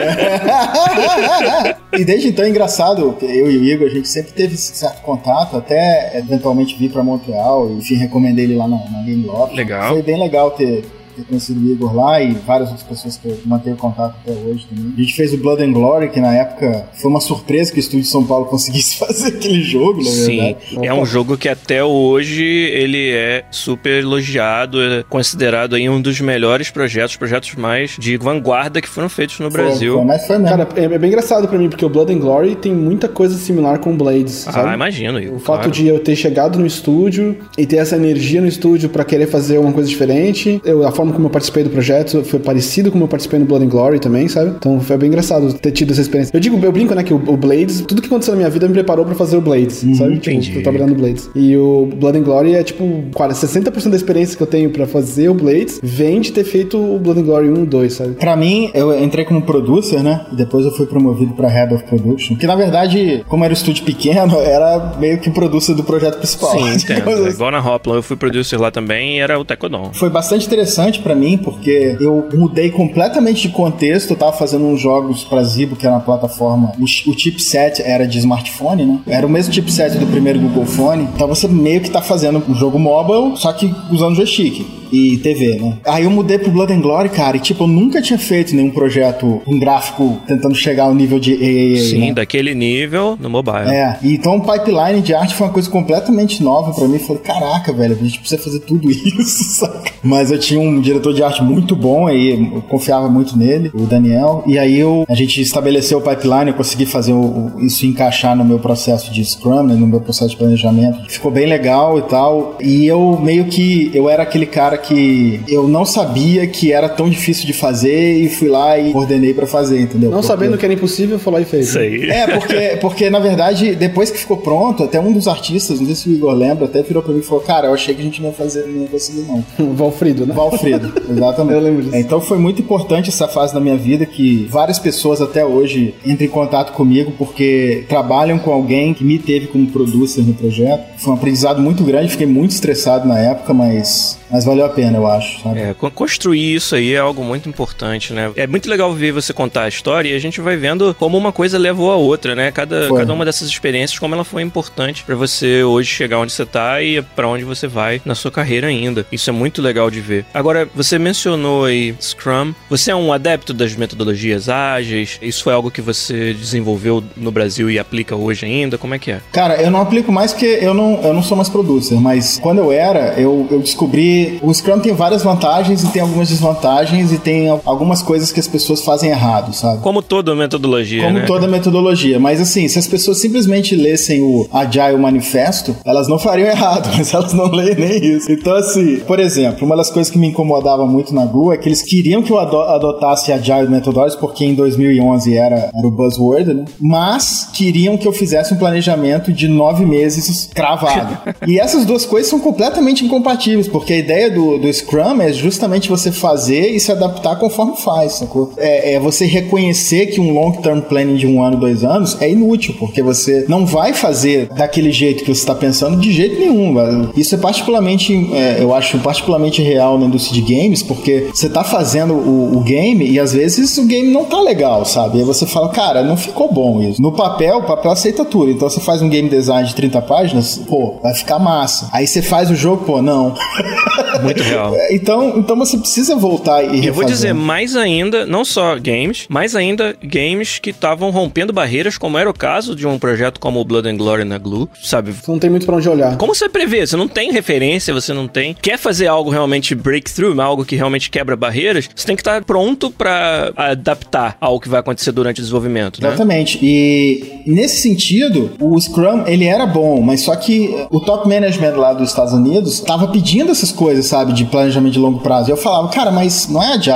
[1.99, 5.01] e desde então é engraçado, eu e o Igor, a gente sempre teve esse certo
[5.01, 9.55] contato, até eventualmente vir pra Montreal, e enfim, recomendei ele lá na, na Game Loft.
[9.55, 9.89] Legal.
[9.93, 10.83] Foi bem legal ter,
[11.15, 14.65] ter conhecido o Igor lá e várias outras pessoas que eu mantenho contato até hoje
[14.69, 14.93] também.
[14.97, 17.81] A gente fez o Blood and Glory, que na época foi uma surpresa que o
[17.81, 20.87] Estúdio de São Paulo conseguisse fazer aquele jogo, na Sim, verdade.
[20.87, 26.19] é um jogo que até hoje ele é super elogiado, é considerado aí um dos
[26.21, 29.95] melhores projetos, projetos mais de vanguarda que foram feitos no Foi- Brasil.
[29.95, 30.57] Foi, mas foi mesmo.
[30.57, 33.35] Cara, é, é bem engraçado pra mim, porque o Blood and Glory tem muita coisa
[33.37, 34.73] similar com o Blades, ah, sabe?
[34.73, 35.19] imagino.
[35.19, 35.71] Igor, O fato claro.
[35.71, 39.57] de eu ter chegado no estúdio e ter essa energia no estúdio pra querer fazer
[39.57, 43.07] uma coisa diferente, eu, a forma como eu participei do projeto foi parecido como eu
[43.07, 44.51] participei no Blood and Glory também, sabe?
[44.57, 46.35] Então foi bem engraçado ter tido essa experiência.
[46.35, 48.67] Eu digo, eu brinco, né, que o, o Blades, tudo que aconteceu na minha vida
[48.67, 50.17] me preparou pra fazer o Blades, sabe?
[50.19, 50.55] Tipo, entendi.
[50.55, 51.29] eu trabalhando no Blades.
[51.35, 54.87] E o Blood and Glory é tipo, quase 60% da experiência que eu tenho pra
[54.87, 58.11] fazer o Blades vem de ter feito o Blood and Glory 1 e 2, sabe?
[58.13, 60.25] Pra mim, eu entrei como producer, né?
[60.31, 62.35] E depois eu fui promovido pra Head of Production.
[62.35, 66.51] Que na verdade, como era um estúdio pequeno, era meio que producer do projeto principal.
[66.51, 67.09] Sim, entendo.
[67.09, 67.29] Assim.
[67.29, 69.91] igual na Hoplon, eu fui producer lá também e era o Tecodon.
[69.93, 74.11] Foi bastante interessante pra mim, porque eu mudei completamente de contexto.
[74.11, 76.71] Eu tava fazendo uns jogos pra Zibo, que era uma plataforma.
[76.79, 78.99] O, o chipset era de smartphone, né?
[79.07, 81.03] Era o mesmo chipset do primeiro Google Phone.
[81.15, 85.55] Então você meio que tá fazendo um jogo mobile, só que usando joystick e TV,
[85.59, 85.77] né?
[85.85, 88.69] Aí eu mudei pro Blood and Glory, cara, e tipo, eu nunca tinha feito nenhum
[88.69, 92.13] projeto um gráfico tentando chegar ao nível de AAA, Sim, né?
[92.13, 93.69] daquele nível no mobile.
[93.69, 96.99] É, então o pipeline de arte foi uma coisa completamente nova pra mim.
[96.99, 99.91] Falei, caraca, velho, a gente precisa fazer tudo isso, saca?
[100.03, 103.85] Mas eu tinha um diretor de arte muito bom, aí eu confiava muito nele, o
[103.85, 104.43] Daniel.
[104.45, 108.43] E aí eu, a gente estabeleceu o pipeline, eu consegui fazer o- isso encaixar no
[108.45, 111.09] meu processo de Scrum, né, no meu processo de planejamento.
[111.09, 112.57] Ficou bem legal e tal.
[112.61, 117.09] E eu meio que, eu era aquele cara que eu não sabia que era tão
[117.09, 120.09] difícil de fazer e fui lá e ordenei pra fazer, entendeu?
[120.11, 121.69] Não Porque- sabendo que era impossível, foi lá e fez.
[121.69, 122.09] Isso aí.
[122.09, 125.95] é, porque, porque na verdade, depois que ficou pronto, até um dos artistas, não sei
[125.95, 128.03] se o Igor lembra, até virou pra mim e falou: Cara, eu achei que a
[128.03, 129.43] gente não ia fazer, não ia conseguir, não.
[129.59, 130.33] O Valfrido, né?
[130.33, 131.53] Valfredo, exatamente.
[131.55, 131.95] Eu lembro disso.
[131.95, 135.93] É, Então foi muito importante essa fase da minha vida que várias pessoas até hoje
[136.05, 140.83] entram em contato comigo porque trabalham com alguém que me teve como producer no projeto.
[140.97, 144.97] Foi um aprendizado muito grande, fiquei muito estressado na época, mas, mas valeu a pena,
[144.97, 145.41] eu acho.
[145.41, 145.59] Sabe?
[145.59, 148.31] É, con- construir isso aí é algo muito importante, né?
[148.35, 151.31] É muito legal ver você contar a história e a gente vai vendo como uma
[151.31, 152.51] coisa levou a outra, né?
[152.51, 152.99] Cada, Foi.
[152.99, 156.81] cada uma dessas experiências, como ela foi importante pra você hoje chegar onde você tá
[156.81, 159.05] e pra onde você vai na sua carreira ainda.
[159.11, 160.25] Isso é muito legal de ver.
[160.33, 162.53] Agora, você mencionou aí Scrum.
[162.69, 165.17] Você é um adepto das metodologias ágeis?
[165.21, 168.77] Isso foi algo que você desenvolveu no Brasil e aplica hoje ainda?
[168.77, 169.19] Como é que é?
[169.31, 172.59] Cara, eu não aplico mais porque eu não, eu não sou mais producer, mas quando
[172.59, 174.39] eu era, eu, eu descobri.
[174.41, 178.39] O Scrum tem várias vantagens e tem algumas desvantagens e tem al- algumas coisas que
[178.39, 179.81] as pessoas fazem errado, sabe?
[179.81, 181.25] Como toda metodologia, Como né?
[181.25, 182.19] toda metodologia.
[182.19, 187.13] Mas assim, se as pessoas simplesmente lessem o Agile Manifesto, elas não fariam errado, mas
[187.13, 188.31] elas não leem nem isso.
[188.31, 191.67] Então, assim, por exemplo, uma das coisas que me incomodava muito na Glue é que
[191.67, 196.53] eles queriam que eu ado- adotasse Agile Methodology, porque em 2011 era, era o buzzword,
[196.53, 196.65] né?
[196.79, 201.17] Mas queriam que eu fizesse um planejamento de nove meses cravado.
[201.47, 205.89] e essas duas coisas são completamente incompatíveis, porque a ideia do, do Scrum é justamente
[205.89, 208.51] você fazer e se adaptar conforme faz, sacou?
[208.57, 212.75] É, é você reconhecer que um long-term planning de um ano, dois anos é inútil,
[212.79, 216.73] porque você não vai fazer daquele jeito que você está pensando de jeito nenhum.
[216.73, 217.09] velho.
[217.15, 221.63] Isso é particularmente, é, eu acho particularmente real na indústria de games, porque você tá
[221.63, 225.19] fazendo o, o game e às vezes o game não tá legal, sabe?
[225.19, 227.01] E você fala, cara, não ficou bom isso.
[227.01, 228.51] No papel, o papel aceita tudo.
[228.51, 231.89] Então você faz um game design de 30 páginas, pô, vai ficar massa.
[231.91, 233.33] Aí você faz o jogo, pô, não.
[234.21, 234.75] Muito real.
[234.91, 236.87] Então, então você precisa voltar e refazer.
[236.87, 241.97] Eu vou dizer mais ainda, não só games, mais ainda games que estavam rompendo barreiras,
[241.97, 245.11] como era o caso de um projeto como o Blood and Glory na Glue, sabe?
[245.11, 246.17] Você não tem muito pra onde olhar.
[246.17, 246.85] Como você prevê?
[246.85, 248.55] Você não tem referência, você não tem.
[248.61, 252.91] Quer fazer algo realmente breakthrough, algo que realmente quebra barreiras, você tem que estar pronto
[252.91, 256.09] pra adaptar ao que vai acontecer durante o desenvolvimento, né?
[256.09, 256.59] Exatamente.
[256.61, 261.93] E nesse sentido, o Scrum, ele era bom, mas só que o top management lá
[261.93, 265.49] dos Estados Unidos tava pedindo essas coisas, sabe, de planejamento de longo prazo.
[265.49, 266.93] E eu falava, cara, mas não é agile.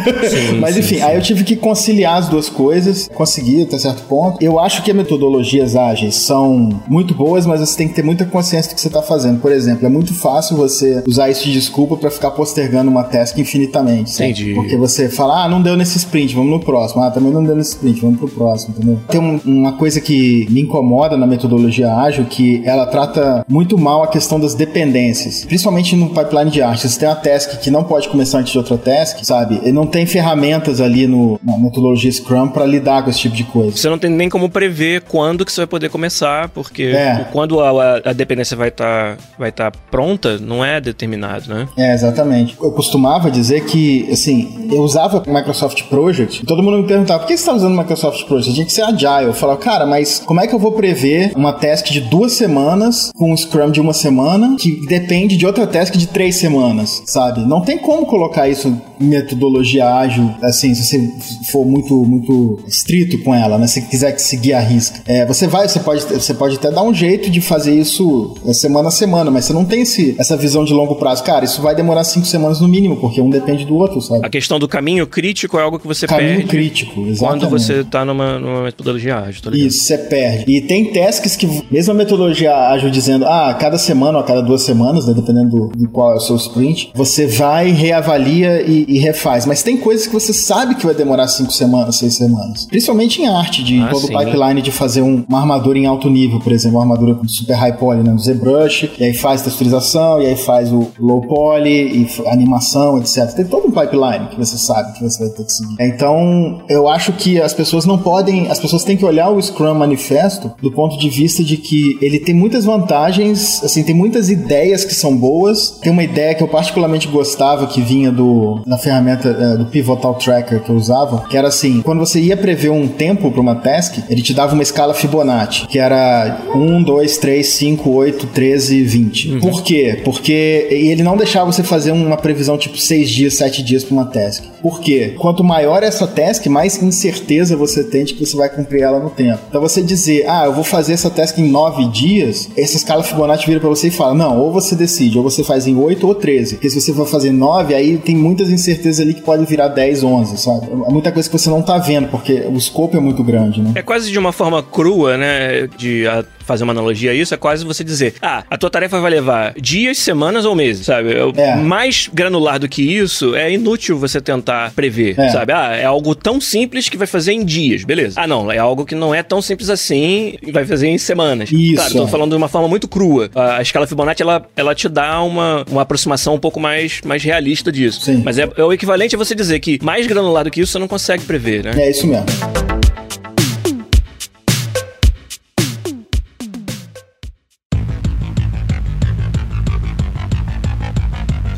[0.28, 1.02] Sim, mas enfim, sim.
[1.02, 4.38] aí eu tive que conciliar as duas coisas, consegui até certo ponto.
[4.42, 8.24] Eu acho que as metodologias ágeis são muito boas, mas você tem que ter muita
[8.24, 9.40] consciência do que você tá fazendo.
[9.40, 13.38] Por exemplo, é muito fácil você usar isso de desculpa para ficar postergando uma task
[13.38, 14.10] infinitamente.
[14.10, 14.30] sabe?
[14.30, 14.54] Entendi.
[14.54, 17.02] Porque você fala, ah, não deu nesse sprint, vamos no próximo.
[17.02, 18.98] Ah, também não deu nesse sprint, vamos pro próximo, entendeu?
[19.08, 24.02] Tem um- uma coisa que me incomoda na metodologia ágil, que ela trata muito mal
[24.02, 25.44] a questão das dependências.
[25.44, 26.88] Principalmente no pipeline de arte.
[26.88, 29.60] Você tem uma task que não pode começar antes de outra task, sabe?
[29.64, 33.44] E não tem ferramentas ali no, na metodologia Scrum para lidar com esse tipo de
[33.44, 33.76] coisa.
[33.76, 37.26] Você não tem nem como prever quando que você vai poder começar, porque É.
[37.32, 41.68] quando a, a- dependência vai estar vai tá pronta, não é determinado, né?
[41.76, 42.56] É, exatamente.
[42.60, 47.20] Eu costumava dizer que, assim, eu usava o Microsoft Project e todo mundo me perguntava,
[47.20, 48.54] por que você está usando o Microsoft Project?
[48.54, 49.26] Tinha que ser agile.
[49.26, 53.10] Eu falava, cara, mas como é que eu vou prever uma task de duas semanas
[53.14, 57.40] com um Scrum de uma semana que depende de outra task de três semanas, sabe?
[57.46, 61.12] Não tem como colocar isso metodologia ágil, assim, se você
[61.50, 63.66] for muito, muito estrito com ela, né?
[63.66, 65.00] Se quiser seguir a risca.
[65.06, 68.52] É, você vai, você pode, você pode até dar um jeito de fazer isso é,
[68.52, 71.22] semana a semana, mas você não tem esse, essa visão de longo prazo.
[71.24, 74.24] Cara, isso vai demorar cinco semanas no mínimo, porque um depende do outro, sabe?
[74.24, 77.18] A questão do caminho crítico é algo que você Caminho perde crítico, exatamente.
[77.18, 79.68] quando você tá numa, numa metodologia ágil, tá ligado?
[79.68, 80.44] Isso, você perde.
[80.50, 84.26] E tem tasks que, mesmo a metodologia ágil dizendo, ah, a cada semana ou a
[84.26, 88.62] cada duas semanas, né, dependendo do, de qual é o seu sprint, você vai, reavalia
[88.62, 89.46] e, e refaz.
[89.46, 92.66] Mas tem coisas que você sabe que vai demorar cinco semanas, seis semanas.
[92.66, 96.08] Principalmente em arte, de Ah, todo o pipeline de fazer um- uma armadura em alto
[96.10, 99.42] nível, por exemplo, uma armadura com super high poly, né, no ZBrush, e aí faz
[99.42, 101.66] texturização, e aí faz o low poly,
[102.02, 103.32] e animação, etc.
[103.34, 105.76] Tem todo um pipeline que você sabe que você vai ter que seguir.
[105.80, 109.74] Então, eu acho que as pessoas não podem, as pessoas têm que olhar o Scrum
[109.74, 114.84] Manifesto do ponto de vista de que ele tem muitas vantagens, assim, tem muitas ideias
[114.84, 115.70] que são boas.
[115.82, 120.14] Tem uma ideia que eu particularmente gostava que vinha do da ferramenta eh, do Pivotal
[120.14, 123.54] Tracker que eu usava, que era assim, quando você ia prever um tempo para uma
[123.56, 128.82] task, ele te dava uma escala Fibonacci, que era 1, 2, 3, 5, 8, 13,
[128.82, 129.38] 20.
[129.40, 130.00] Por quê?
[130.04, 134.04] Porque ele não deixava você fazer uma previsão tipo 6 dias, 7 dias para uma
[134.04, 134.44] task.
[134.62, 135.14] Por quê?
[135.18, 139.10] Quanto maior essa task, mais incerteza você tem de que você vai cumprir ela no
[139.10, 139.40] tempo.
[139.48, 143.46] Então você dizer, ah, eu vou fazer essa task em 9 dias, essa escala Fibonacci
[143.46, 146.14] vira para você e fala, não, ou você decide, ou você faz em 8 ou
[146.14, 146.54] 13.
[146.56, 148.65] Porque se você for fazer 9, aí tem muitas incertezas
[149.00, 150.66] ali que pode virar 10, 11, sabe?
[150.70, 153.72] É muita coisa que você não tá vendo, porque o escopo é muito grande, né?
[153.74, 155.66] É quase de uma forma crua, né?
[155.76, 159.00] De a- fazer uma analogia a isso, é quase você dizer: ah, a tua tarefa
[159.00, 161.10] vai levar dias, semanas ou meses, sabe?
[161.36, 161.56] É.
[161.56, 165.28] Mais granular do que isso, é inútil você tentar prever, É.
[165.30, 165.52] sabe?
[165.52, 168.20] Ah, é algo tão simples que vai fazer em dias, beleza.
[168.20, 171.50] Ah, não, é algo que não é tão simples assim e vai fazer em semanas.
[171.50, 173.28] Isso, Claro, tô falando de uma forma muito crua.
[173.34, 177.22] A a escala Fibonacci, ela, ela te dá uma, uma aproximação um pouco mais, mais
[177.24, 178.00] realista disso.
[178.02, 178.22] Sim.
[178.24, 180.78] Mas é, é o equivalente a você dizer que mais granular do que isso você
[180.78, 181.72] não consegue prever, né?
[181.76, 182.26] É isso mesmo.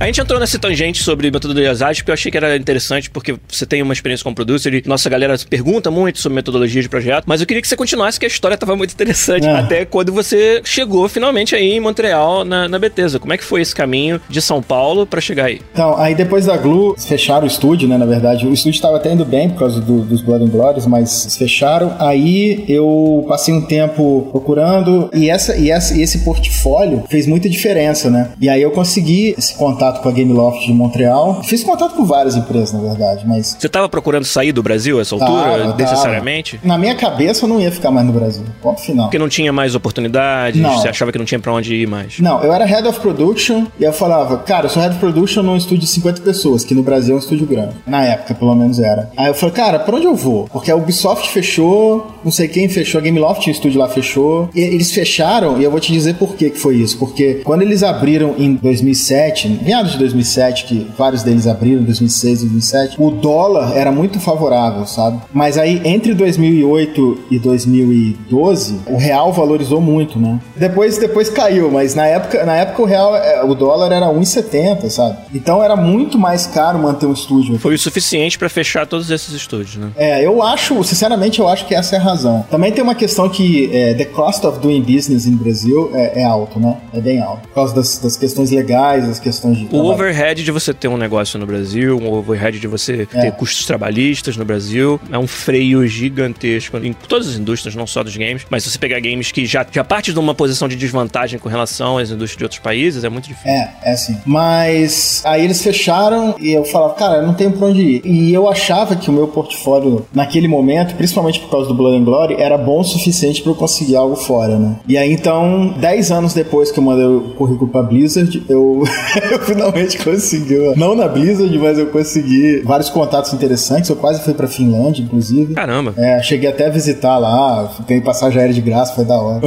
[0.01, 3.35] A gente entrou nessa tangente sobre metodologias ágeis porque eu achei que era interessante, porque
[3.49, 7.25] você tem uma experiência como producer e nossa galera pergunta muito sobre metodologia de projeto,
[7.27, 9.51] mas eu queria que você continuasse, que a história estava muito interessante, É.
[9.51, 13.19] até quando você chegou finalmente aí em Montreal, na, na Bethesda.
[13.19, 15.61] Como é que foi esse caminho de São Paulo para chegar aí?
[15.73, 17.99] Então, aí depois da Glue, eles fecharam o estúdio, né?
[17.99, 20.87] Na verdade, o estúdio estava até indo bem por causa do- dos Blood and Glories,
[20.87, 21.97] mas fecharam.
[21.99, 27.49] Aí eu passei um tempo procurando e, essa, e, essa, e esse portfólio fez muita
[27.49, 28.31] diferença, né?
[28.41, 31.43] E aí eu consegui esse contato com a Gameloft de Montreal.
[31.45, 35.03] Fiz contato com várias empresas, na verdade, mas Você estava procurando sair do Brasil a
[35.03, 35.77] essa altura, Tava, tava.
[35.77, 36.61] necessariamente?
[36.63, 38.45] Na minha cabeça eu não ia ficar mais no Brasil.
[38.63, 39.07] Ponto final.
[39.07, 40.77] Porque não tinha mais oportunidades, Não.
[40.79, 42.19] você achava que não tinha pra onde ir mais.
[42.21, 45.43] Não, eu era Head of Production e eu falava, cara, eu sou Head of Production
[45.43, 47.75] num estúdio de 50 pessoas, que no Brasil é um estúdio grande.
[47.87, 49.11] Na época, pelo menos era.
[49.17, 50.49] Aí eu falei, cara, pra onde eu vou?
[50.53, 54.49] Porque a Ubisoft fechou, não sei quem fechou, a Gameloft, o estúdio lá fechou.
[54.55, 56.99] E eles fecharam, e eu vou te dizer por que que foi isso.
[56.99, 62.41] Porque quando eles abriram em 2007, em meados de 2007, que vários deles abriram, 2006,
[62.41, 65.21] 2007, o dólar era muito favorável, sabe?
[65.33, 70.41] Mas aí, entre 2008 e 2012, o real valorizou muito, né?
[70.57, 74.91] Depois, depois caiu, mas na época, na época o real, é, o dólar era 1,70,
[74.91, 75.17] sabe?
[75.33, 77.59] Então era muito mais caro manter um estúdio.
[77.59, 79.91] Foi o suficiente para fechar todos esses estúdios, né?
[79.97, 82.45] É, eu acho, sinceramente, eu acho que essa é a razão.
[82.51, 86.25] Também tem uma questão que é, the cost of doing business no Brasil é, é,
[86.25, 86.79] alto, né?
[86.93, 87.47] É bem alto.
[87.49, 89.68] Por causa das, das questões legais, das questões de.
[89.69, 89.93] O trabalho.
[89.93, 93.21] overhead de você ter um negócio no Brasil, um overhead de você é.
[93.21, 98.03] ter custos trabalhistas no Brasil, é um freio gigantesco em todas as indústrias, não só
[98.03, 98.47] dos games.
[98.51, 101.49] Mas se você pegar games que já, já parte de uma posição de desvantagem com
[101.49, 103.51] relação às indústrias de outros países, é muito difícil.
[103.51, 104.17] É, é assim.
[104.25, 108.03] Mas aí eles fecharam e eu falava, cara, eu não tenho pra onde ir.
[108.05, 112.05] E eu achava que o meu portfólio, naquele momento, principalmente por causa do Blood and
[112.05, 114.77] Glory, era bom o suficiente para eu conseguir algo fora, né?
[114.89, 118.83] E aí então, 10 anos depois que eu mandei o currículo pra Blizzard, eu,
[119.31, 120.73] eu finalmente consegui.
[120.77, 123.91] Não na Blizzard, mas eu consegui vários contatos interessantes.
[123.91, 125.55] Eu quase fui pra Finlândia, inclusive.
[125.55, 125.95] Caramba.
[125.97, 129.41] É, cheguei até a visitar lá, tem passagem aérea de graça, foi da hora.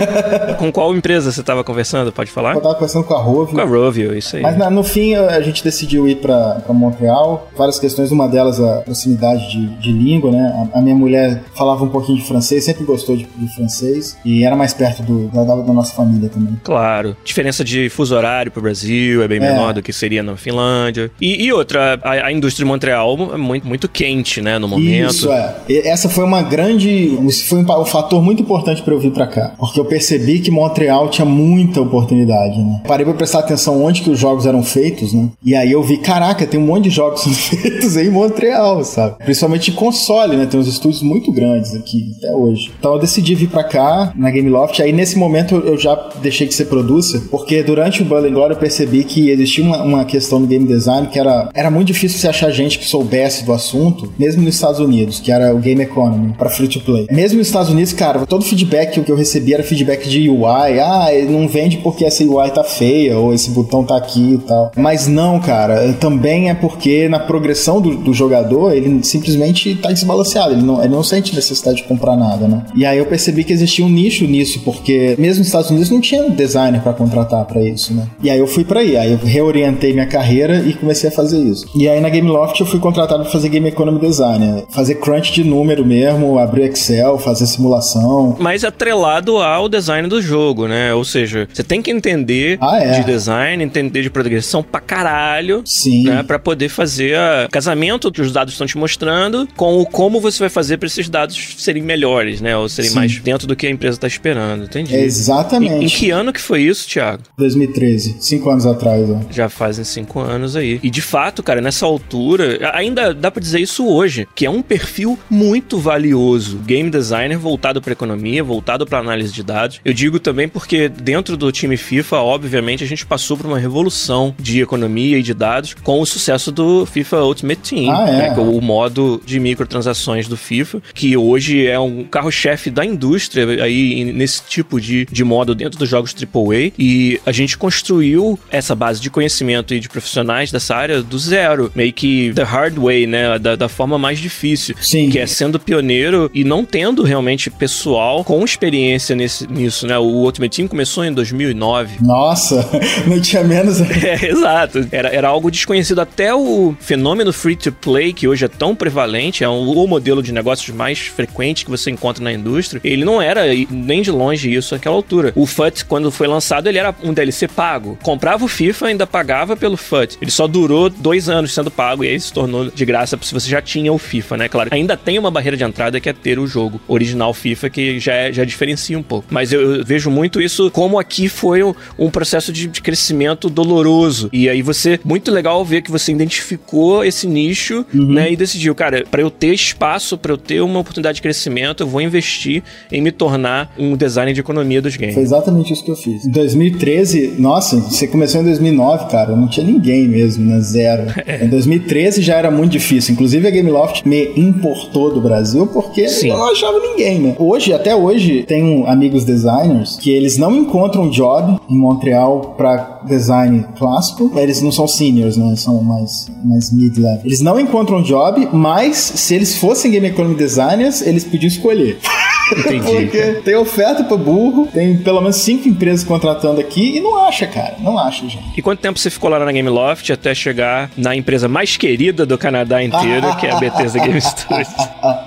[0.58, 2.12] com qual empresa você tava conversando?
[2.12, 2.54] Pode falar?
[2.54, 3.54] Eu tava conversando com a Rovio.
[3.54, 4.42] Com a Rovio, isso aí.
[4.42, 7.48] Mas na, no fim a gente decidiu ir pra, pra Montreal.
[7.56, 10.68] Várias questões, uma delas a proximidade de, de língua, né?
[10.74, 14.16] A, a, minha mulher falava um pouquinho de francês, sempre gostou de, de francês.
[14.24, 16.58] E era mais perto do, da, da, nossa família também.
[16.62, 17.16] Claro.
[17.24, 19.49] Diferença de fuso horário pro Brasil é bem é.
[19.52, 21.10] Menor do que seria na Finlândia.
[21.20, 24.58] E, e outra, a, a, indústria de Montreal é muito, muito quente, né?
[24.58, 25.10] No momento.
[25.10, 25.56] Isso, é.
[25.68, 26.90] Essa foi uma grande.
[27.26, 29.54] Isso foi um, um fator muito importante para eu vir para cá.
[29.58, 32.82] Porque eu percebi que Montreal tinha muita oportunidade, né?
[32.86, 35.28] Parei pra prestar atenção onde que os jogos eram feitos, né?
[35.44, 39.16] E aí eu vi, caraca, tem um monte de jogos feitos em Montreal, sabe?
[39.24, 40.46] Principalmente console, né?
[40.46, 42.72] Tem uns estúdios muito grandes aqui, até hoje.
[42.78, 44.80] Então eu decidi vir pra cá, na Gameloft.
[44.80, 48.58] Aí nesse momento eu já deixei de ser producer, porque durante o Blood Glory eu
[48.58, 52.28] percebi que existia uma, uma questão no game design que era, era muito difícil você
[52.28, 56.34] achar gente que soubesse do assunto, mesmo nos Estados Unidos, que era o Game Economy,
[56.36, 57.06] para free to play.
[57.10, 60.80] Mesmo nos Estados Unidos, cara, todo feedback que eu recebia era feedback de UI.
[60.80, 64.72] Ah, não vende porque essa UI tá feia, ou esse botão tá aqui e tal.
[64.76, 70.52] Mas não, cara, também é porque na progressão do, do jogador, ele simplesmente tá desbalanceado,
[70.52, 72.64] ele não, ele não sente necessidade de comprar nada, né?
[72.74, 76.00] E aí eu percebi que existia um nicho nisso, porque mesmo nos Estados Unidos não
[76.00, 78.06] tinha designer para contratar para isso, né?
[78.22, 81.38] E aí eu fui para aí, aí eu reorientei minha carreira e comecei a fazer
[81.38, 81.66] isso.
[81.74, 84.64] E aí na Gameloft eu fui contratado para fazer Game Economy Design, né?
[84.70, 88.36] fazer crunch de número mesmo, abrir Excel, fazer simulação.
[88.38, 90.94] Mas atrelado ao design do jogo, né?
[90.94, 93.00] Ou seja, você tem que entender ah, é.
[93.00, 96.04] de design, entender de progressão pra caralho, Sim.
[96.04, 96.22] né?
[96.22, 97.16] Pra poder fazer
[97.46, 100.86] o casamento que os dados estão te mostrando com o como você vai fazer para
[100.86, 102.56] esses dados serem melhores, né?
[102.56, 102.96] Ou serem Sim.
[102.96, 104.94] mais dentro do que a empresa tá esperando, entendi.
[104.94, 105.74] Exatamente.
[105.74, 107.22] Em, em, que ano que foi isso, Thiago?
[107.36, 109.09] 2013, cinco anos atrás.
[109.30, 110.80] Já fazem cinco anos aí.
[110.82, 114.62] E de fato, cara, nessa altura, ainda dá pra dizer isso hoje, que é um
[114.62, 116.58] perfil muito valioso.
[116.58, 119.80] Game designer voltado para economia, voltado para análise de dados.
[119.84, 124.34] Eu digo também porque dentro do time FIFA, obviamente, a gente passou por uma revolução
[124.38, 128.12] de economia e de dados com o sucesso do FIFA Ultimate Team, ah, é.
[128.12, 133.62] né, é o modo de microtransações do FIFA, que hoje é um carro-chefe da indústria
[133.62, 136.72] aí nesse tipo de, de modo dentro dos jogos AAA.
[136.78, 141.70] E a gente construiu essa base de conhecimento e de profissionais dessa área do zero,
[141.74, 145.10] meio que the hard way, né, da, da forma mais difícil, Sim.
[145.10, 149.98] que é sendo pioneiro e não tendo realmente pessoal com experiência nesse, nisso, né?
[149.98, 151.98] O Ultimate Team começou em 2009.
[152.00, 152.68] Nossa,
[153.06, 153.80] não tinha menos.
[154.02, 154.86] é, exato.
[154.90, 156.00] Era, era algo desconhecido.
[156.00, 160.22] Até o fenômeno free to play, que hoje é tão prevalente, é um, o modelo
[160.22, 164.52] de negócios mais frequente que você encontra na indústria, ele não era nem de longe
[164.52, 165.32] isso naquela altura.
[165.34, 167.98] O FUT, quando foi lançado, ele era um DLC pago.
[168.02, 170.18] Comprava o FIFA, ainda pagava pelo FUT.
[170.20, 173.48] Ele só durou dois anos sendo pago e aí se tornou de graça se você
[173.48, 174.48] já tinha o FIFA, né?
[174.48, 177.98] Claro, ainda tem uma barreira de entrada que é ter o jogo original FIFA, que
[177.98, 179.26] já, é, já diferencia um pouco.
[179.30, 183.48] Mas eu, eu vejo muito isso como aqui foi um, um processo de, de, crescimento
[183.48, 184.28] doloroso.
[184.32, 188.12] E aí você, muito legal ver que você identificou esse nicho, uhum.
[188.12, 188.32] né?
[188.32, 191.86] E decidiu, cara, para eu ter espaço, para eu ter uma oportunidade de crescimento, eu
[191.86, 195.14] vou investir em me tornar um designer de economia dos games.
[195.14, 196.24] Foi exatamente isso que eu fiz.
[196.24, 200.60] Em 2013, nossa, você começou em 2009, cara, não tinha ninguém mesmo, né?
[200.60, 201.04] Zero.
[201.26, 201.44] É.
[201.44, 203.12] Em 2013 já era muito difícil.
[203.12, 206.30] Inclusive a Gameloft me importou do Brasil porque Sim.
[206.30, 207.36] eu não achava ninguém, né?
[207.38, 213.64] Hoje, até hoje, tenho amigos designers que eles não encontram job em Montreal para design
[213.76, 214.32] clássico.
[214.34, 215.54] Eles não são seniors, né?
[215.56, 217.20] São mais, mais mid-level.
[217.24, 221.98] Eles não encontram job, mas se eles fossem game economy designers, eles podiam escolher.
[222.58, 223.06] Entendi.
[223.06, 227.46] Porque tem oferta pra burro, tem pelo menos cinco empresas contratando aqui e não acha,
[227.46, 227.76] cara.
[227.80, 228.44] Não acha, gente.
[228.56, 232.24] E quanto tempo você ficou lá na Game Loft até chegar na empresa mais querida
[232.26, 234.68] do Canadá inteiro, que é a Bethesda Game Studios?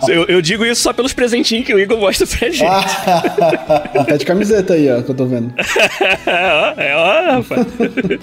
[0.08, 2.64] Eu, eu digo isso só pelos presentinhos que o Igor mostra pra gente.
[4.08, 5.54] Tá de camiseta aí, ó, que eu tô vendo.
[6.28, 7.68] ó, é, ó, rapaz.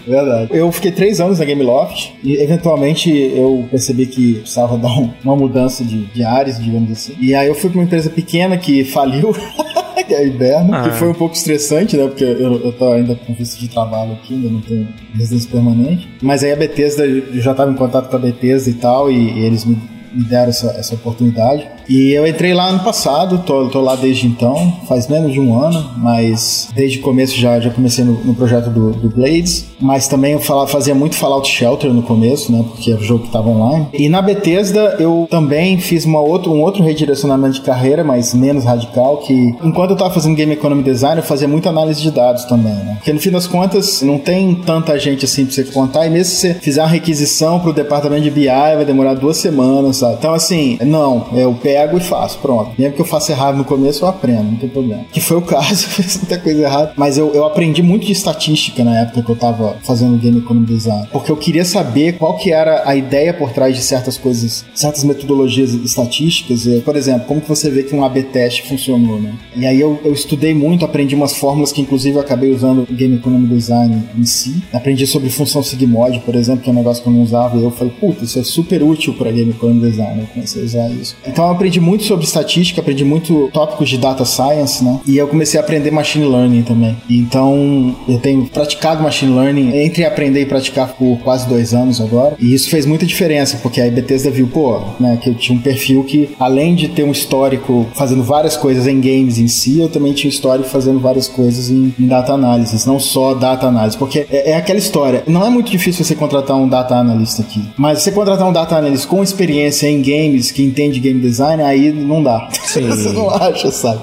[0.06, 0.48] Verdade.
[0.52, 5.10] Eu fiquei três anos na Game Loft e eventualmente eu percebi que precisava dar um-
[5.24, 7.14] uma mudança de, de áreas, digamos assim.
[7.20, 9.34] E aí eu fui pra uma empresa pequena que faliu.
[10.08, 10.82] Que é a Iberno, Ah.
[10.82, 12.04] que foi um pouco estressante, né?
[12.08, 16.08] Porque eu, eu tô ainda com visto de trabalho aqui, ainda não tenho residência permanente.
[16.20, 19.14] Mas aí a Bethesda, eu já tava em contato com a Bethesda e tal, e,
[19.14, 19.76] e eles me,
[20.12, 21.68] me deram essa, essa oportunidade.
[21.90, 25.60] E eu entrei lá ano passado, tô, tô lá desde então, faz menos de um
[25.60, 29.66] ano, mas desde o começo já, já comecei no, no projeto do, do Blades.
[29.80, 32.64] Mas também eu falava, fazia muito Fallout Shelter no começo, né?
[32.68, 33.88] Porque era o jogo que tava online.
[33.92, 38.64] E na Bethesda eu também fiz uma outra, um outro redirecionamento de carreira, mas menos
[38.64, 42.44] radical, que enquanto eu tava fazendo Game Economy Design, eu fazia muita análise de dados
[42.44, 42.94] também, né?
[42.98, 46.26] Porque no fim das contas, não tem tanta gente assim pra você contar, e mesmo
[46.26, 50.16] se você fizer uma requisição pro departamento de BI, vai demorar duas semanas, sabe?
[50.18, 52.72] Então, assim, não, eu pego e faço, pronto.
[52.78, 55.04] Mesmo que eu faça errado no começo, eu aprendo, não tem problema.
[55.10, 56.92] Que foi o caso, fiz muita coisa errada.
[56.96, 60.66] Mas eu, eu aprendi muito de estatística na época que eu tava fazendo Game Economy
[60.66, 61.08] Design.
[61.10, 65.04] Porque eu queria saber qual que era a ideia por trás de certas coisas, certas
[65.04, 66.66] metodologias estatísticas.
[66.66, 69.34] E, Por exemplo, como que você vê que um AB teste funcionou, né?
[69.56, 72.96] E aí eu, eu estudei muito, aprendi umas fórmulas que inclusive eu acabei usando no
[72.96, 74.62] Game Economy Design em si.
[74.72, 77.56] Aprendi sobre função sigmoide, por exemplo, que é um negócio que eu não usava.
[77.56, 80.20] E eu falei, puta, isso é super útil para Game Economy Design.
[80.20, 81.16] Eu comecei a usar isso.
[81.26, 84.98] Então aprendi muito sobre estatística, aprendi muito tópicos de data science, né?
[85.06, 86.96] E eu comecei a aprender machine learning também.
[87.08, 92.36] Então eu tenho praticado machine learning entre aprender e praticar por quase dois anos agora.
[92.40, 95.60] E isso fez muita diferença, porque a Bethesda viu, pô, né, que eu tinha um
[95.60, 99.88] perfil que, além de ter um histórico fazendo várias coisas em games em si, eu
[99.88, 103.96] também tinha um histórico fazendo várias coisas em, em data analysis, não só data analysis.
[103.96, 107.62] Porque é, é aquela história, não é muito difícil você contratar um data analyst aqui.
[107.76, 111.92] Mas você contratar um data analyst com experiência em games, que entende game design, aí
[111.92, 112.48] não dá.
[112.64, 112.88] Sim.
[112.90, 114.00] você não acha, sabe?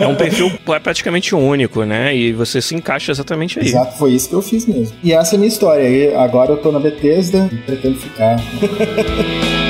[0.00, 0.50] É um perfil
[0.82, 2.14] praticamente único, né?
[2.14, 3.66] E você se encaixa exatamente aí.
[3.66, 4.96] Exato, foi isso que eu fiz mesmo.
[5.02, 5.88] E essa é a minha história.
[5.88, 8.36] E agora eu tô na Bethesda e pretendo ficar.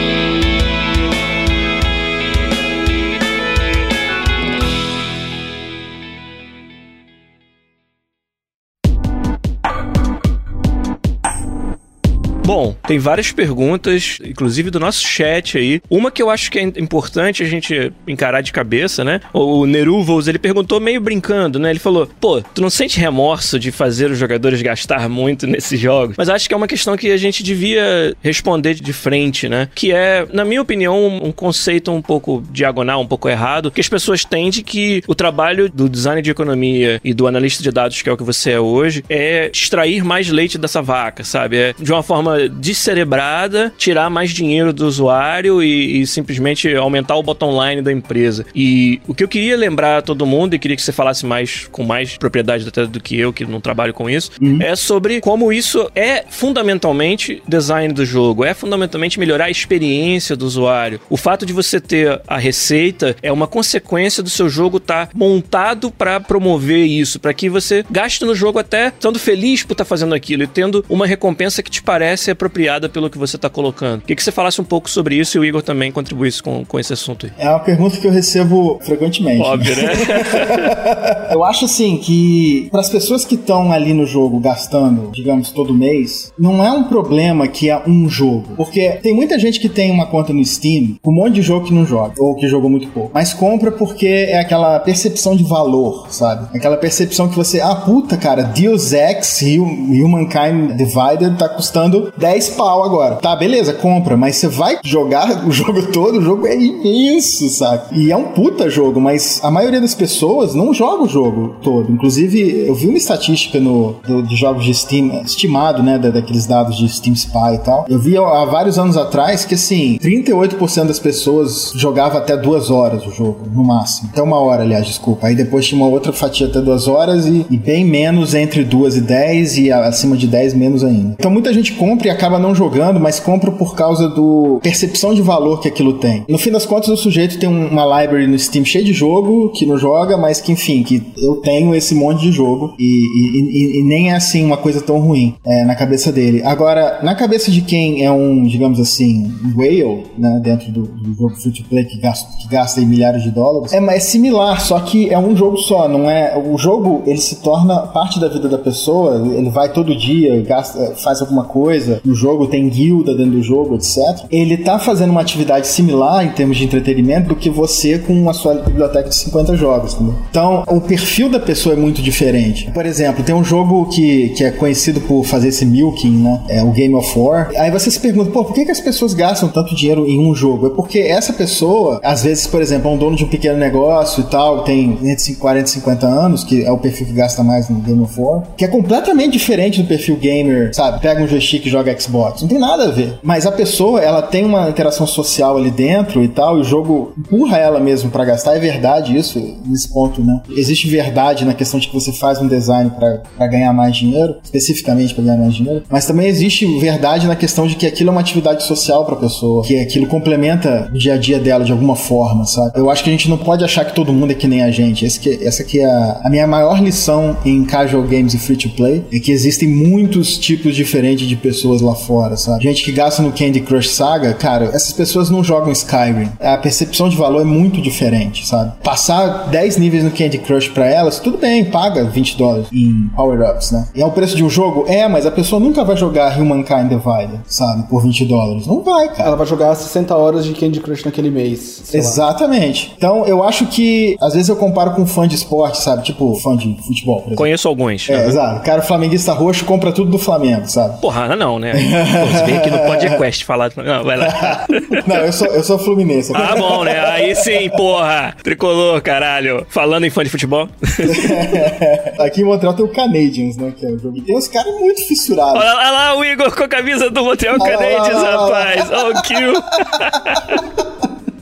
[12.56, 15.82] Bom, tem várias perguntas, inclusive do nosso chat aí.
[15.90, 19.20] Uma que eu acho que é importante a gente encarar de cabeça, né?
[19.30, 21.68] O Neruvos, ele perguntou meio brincando, né?
[21.68, 26.16] Ele falou: pô, tu não sente remorso de fazer os jogadores gastar muito nesses jogos?
[26.16, 29.68] Mas acho que é uma questão que a gente devia responder de frente, né?
[29.74, 33.88] Que é, na minha opinião, um conceito um pouco diagonal, um pouco errado, que as
[33.90, 38.00] pessoas têm de que o trabalho do design de economia e do analista de dados,
[38.00, 41.58] que é o que você é hoje, é extrair mais leite dessa vaca, sabe?
[41.58, 47.22] É de uma forma descerebrada, tirar mais dinheiro do usuário e, e simplesmente aumentar o
[47.22, 48.44] bottom line da empresa.
[48.54, 51.66] E o que eu queria lembrar a todo mundo, e queria que você falasse mais
[51.70, 54.30] com mais propriedade até do que eu, que não trabalho com isso,
[54.60, 60.46] é sobre como isso é fundamentalmente design do jogo, é fundamentalmente melhorar a experiência do
[60.46, 61.00] usuário.
[61.08, 65.90] O fato de você ter a receita é uma consequência do seu jogo estar montado
[65.90, 70.14] para promover isso, para que você gaste no jogo até estando feliz por estar fazendo
[70.14, 74.00] aquilo e tendo uma recompensa que te parece apropriada pelo que você está colocando.
[74.02, 76.78] Queria que você falasse um pouco sobre isso e o Igor também contribuísse com, com
[76.78, 77.32] esse assunto aí.
[77.38, 79.42] É uma pergunta que eu recebo frequentemente.
[79.42, 79.92] Óbvio, né?
[81.32, 85.74] Eu acho assim que para as pessoas que estão ali no jogo gastando, digamos, todo
[85.74, 88.54] mês, não é um problema que é um jogo.
[88.56, 91.66] Porque tem muita gente que tem uma conta no Steam com um monte de jogo
[91.66, 93.10] que não joga, ou que jogou muito pouco.
[93.12, 96.56] Mas compra porque é aquela percepção de valor, sabe?
[96.56, 102.25] Aquela percepção que você, ah, puta, cara, Deus Ex Hu- Humankind Divided tá custando 10
[102.56, 103.16] pau agora.
[103.16, 107.82] Tá, beleza, compra, mas você vai jogar o jogo todo, o jogo é imenso, sabe?
[108.00, 111.90] E é um puta jogo, mas a maioria das pessoas não joga o jogo todo.
[111.92, 116.46] Inclusive, eu vi uma estatística no, do- de jogos de Steam, estimado, né, da- daqueles
[116.46, 117.86] dados de Steam Spy e tal.
[117.88, 123.06] Eu vi há vários anos atrás que, assim, 38% das pessoas jogava até duas horas
[123.06, 124.08] o jogo, no máximo.
[124.12, 125.26] Até uma hora, aliás, desculpa.
[125.26, 128.96] Aí depois tinha uma outra fatia até duas horas e, e bem menos entre duas
[128.96, 131.14] e dez e acima de 10 menos ainda.
[131.18, 135.22] Então muita gente compra e acaba não jogando, mas compra por causa do percepção de
[135.22, 136.24] valor que aquilo tem.
[136.28, 139.66] No fim das contas, o sujeito tem uma library no Steam cheia de jogo que
[139.66, 143.80] não joga, mas que enfim, que eu tenho esse monte de jogo e, e, e,
[143.80, 146.42] e nem é assim uma coisa tão ruim é, na cabeça dele.
[146.44, 151.36] Agora, na cabeça de quem é um, digamos assim, whale, né, dentro do, do jogo
[151.36, 155.10] free to play que gasta, que gasta milhares de dólares, é, é similar, só que
[155.10, 156.36] é um jogo só, não é?
[156.36, 160.94] O jogo ele se torna parte da vida da pessoa, ele vai todo dia, gasta,
[160.96, 163.98] faz alguma coisa, no jogo tem guilda dentro do jogo, etc.
[164.30, 168.32] Ele tá fazendo uma atividade similar em termos de entretenimento do que você com a
[168.32, 170.14] sua biblioteca de 50 jogos, entendeu?
[170.30, 172.70] Então, o perfil da pessoa é muito diferente.
[172.72, 176.42] Por exemplo, tem um jogo que, que é conhecido por fazer esse milking, né?
[176.48, 177.50] É o Game of War.
[177.56, 180.34] Aí você se pergunta, pô, por que, que as pessoas gastam tanto dinheiro em um
[180.34, 180.66] jogo?
[180.66, 184.22] É porque essa pessoa, às vezes, por exemplo, é um dono de um pequeno negócio
[184.22, 187.68] e tal, tem entre 40 e 50 anos, que é o perfil que gasta mais
[187.68, 191.00] no Game of War, que é completamente diferente do perfil gamer, sabe?
[191.00, 192.42] Pega um joystick e joga Xbox.
[192.42, 193.18] Não tem nada a ver.
[193.22, 197.12] Mas a pessoa, ela tem uma interação social ali dentro e tal, e o jogo
[197.18, 198.56] empurra ela mesmo para gastar.
[198.56, 200.40] É verdade isso, nesse ponto, né?
[200.50, 205.14] Existe verdade na questão de que você faz um design para ganhar mais dinheiro, especificamente
[205.14, 208.20] para ganhar mais dinheiro, mas também existe verdade na questão de que aquilo é uma
[208.20, 212.44] atividade social para pessoa, que aquilo complementa o dia a dia dela de alguma forma,
[212.44, 212.72] sabe?
[212.74, 214.70] Eu acho que a gente não pode achar que todo mundo é que nem a
[214.70, 215.06] gente.
[215.18, 218.68] Que, essa aqui é a, a minha maior lição em casual games e free to
[218.70, 222.62] play, é que existem muitos tipos diferentes de pessoas lá fora, sabe?
[222.62, 226.30] Gente que gasta no Candy Crush Saga, cara, essas pessoas não jogam Skyrim.
[226.40, 228.72] A percepção de valor é muito diferente, sabe?
[228.82, 233.70] Passar 10 níveis no Candy Crush para elas, tudo bem, paga 20 dólares em power-ups,
[233.70, 233.88] né?
[233.94, 234.84] E é o preço de um jogo?
[234.86, 237.84] É, mas a pessoa nunca vai jogar Humankind Divided, sabe?
[237.88, 238.66] Por 20 dólares.
[238.66, 239.28] Não vai, cara.
[239.28, 241.82] Ela vai jogar 60 horas de Candy Crush naquele mês.
[241.92, 242.88] Exatamente.
[242.88, 242.94] Lá.
[242.96, 246.02] Então, eu acho que, às vezes eu comparo com fã de esporte, sabe?
[246.02, 247.36] Tipo, fã de futebol, por exemplo.
[247.36, 248.08] Conheço alguns.
[248.08, 248.28] É, uhum.
[248.28, 248.60] exato.
[248.60, 251.00] O cara flamenguista roxo compra tudo do Flamengo, sabe?
[251.00, 251.65] Porra, não, né?
[251.72, 253.72] Pô, você veio aqui no podcast falar...
[253.76, 254.66] Não, vai lá.
[255.06, 256.32] não, eu sou, eu sou fluminense.
[256.34, 256.98] Ah, bom, né?
[257.06, 258.34] Aí sim, porra.
[258.42, 259.66] Tricolor, caralho.
[259.68, 260.68] Falando em fã de futebol.
[262.18, 263.72] Aqui em Montreal tem o Canadiens, né?
[263.76, 264.20] Que é jogo.
[264.20, 265.60] Tem uns caras muito fissurados.
[265.60, 268.90] Olha, olha, lá o Igor com a camisa do Montreal Canadiens, rapaz.
[268.90, 269.52] Olha o kill.